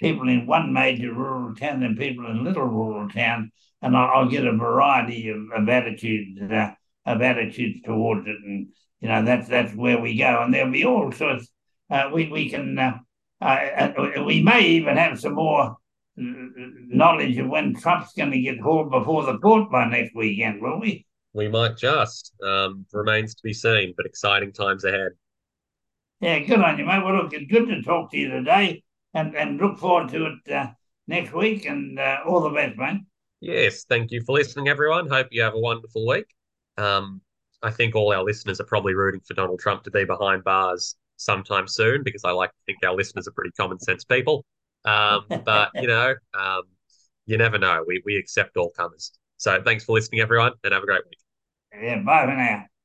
people 0.00 0.28
in 0.28 0.46
one 0.46 0.72
major 0.72 1.12
rural 1.12 1.54
town 1.54 1.82
and 1.82 1.96
people 1.96 2.26
in 2.26 2.44
little 2.44 2.64
rural 2.64 3.08
town, 3.08 3.50
and 3.82 3.96
I'll, 3.96 4.10
I'll 4.22 4.28
get 4.28 4.46
a 4.46 4.52
variety 4.52 5.28
of, 5.30 5.38
of 5.54 5.68
attitudes 5.68 6.40
uh, 6.40 6.72
of 7.06 7.22
attitudes 7.22 7.80
towards 7.82 8.26
it, 8.26 8.36
and 8.44 8.68
you 9.00 9.08
know 9.08 9.24
that's 9.24 9.48
that's 9.48 9.74
where 9.74 10.00
we 10.00 10.16
go, 10.16 10.42
and 10.42 10.52
there'll 10.52 10.70
be 10.70 10.84
all 10.84 11.10
sorts. 11.12 11.48
Uh, 11.90 12.10
we 12.12 12.28
we 12.28 12.50
can 12.50 12.78
uh, 12.78 12.98
uh, 13.40 13.44
uh 13.44 14.24
we 14.24 14.42
may 14.42 14.62
even 14.62 14.96
have 14.96 15.18
some 15.20 15.34
more 15.34 15.76
knowledge 16.16 17.38
of 17.38 17.48
when 17.48 17.74
Trump's 17.74 18.12
going 18.12 18.32
to 18.32 18.40
get 18.40 18.58
hauled 18.58 18.90
before 18.90 19.24
the 19.24 19.38
court 19.38 19.70
by 19.70 19.88
next 19.88 20.14
weekend, 20.14 20.60
will 20.60 20.80
we? 20.80 21.06
We 21.32 21.46
might 21.46 21.76
just. 21.76 22.34
Um, 22.42 22.84
remains 22.92 23.36
to 23.36 23.42
be 23.44 23.52
seen, 23.52 23.94
but 23.96 24.04
exciting 24.04 24.52
times 24.52 24.84
ahead. 24.84 25.12
Yeah, 26.20 26.40
good 26.40 26.60
on 26.60 26.78
you, 26.78 26.84
mate. 26.84 27.04
Well, 27.04 27.14
look, 27.22 27.32
it's 27.32 27.50
good 27.50 27.68
to 27.68 27.82
talk 27.82 28.10
to 28.10 28.18
you 28.18 28.30
today 28.30 28.82
and, 29.14 29.36
and 29.36 29.58
look 29.58 29.78
forward 29.78 30.10
to 30.10 30.26
it 30.26 30.52
uh, 30.52 30.68
next 31.06 31.32
week 31.32 31.64
and 31.64 31.98
uh, 31.98 32.18
all 32.26 32.40
the 32.40 32.50
best, 32.50 32.76
mate. 32.76 33.00
Yes, 33.40 33.84
thank 33.84 34.10
you 34.10 34.22
for 34.24 34.32
listening, 34.32 34.68
everyone. 34.68 35.08
Hope 35.08 35.28
you 35.30 35.42
have 35.42 35.54
a 35.54 35.58
wonderful 35.60 36.06
week. 36.06 36.26
Um, 36.76 37.20
I 37.62 37.70
think 37.70 37.94
all 37.94 38.12
our 38.12 38.24
listeners 38.24 38.60
are 38.60 38.64
probably 38.64 38.94
rooting 38.94 39.20
for 39.20 39.34
Donald 39.34 39.60
Trump 39.60 39.84
to 39.84 39.90
be 39.90 40.04
behind 40.04 40.42
bars 40.42 40.96
sometime 41.16 41.68
soon 41.68 42.02
because 42.02 42.24
I 42.24 42.30
like 42.30 42.50
to 42.50 42.62
think 42.66 42.78
our 42.84 42.94
listeners 42.96 43.28
are 43.28 43.32
pretty 43.32 43.52
common 43.52 43.78
sense 43.78 44.04
people. 44.04 44.44
Um, 44.84 45.24
but, 45.44 45.70
you 45.76 45.86
know, 45.86 46.14
um, 46.34 46.62
you 47.26 47.36
never 47.38 47.58
know. 47.58 47.84
We, 47.86 48.02
we 48.04 48.16
accept 48.16 48.56
all 48.56 48.70
comers. 48.70 49.12
So 49.36 49.62
thanks 49.62 49.84
for 49.84 49.92
listening, 49.92 50.20
everyone, 50.20 50.52
and 50.64 50.72
have 50.72 50.82
a 50.82 50.86
great 50.86 51.04
week. 51.04 51.18
Yeah, 51.80 52.02
bye 52.02 52.24
for 52.26 52.34
now. 52.34 52.68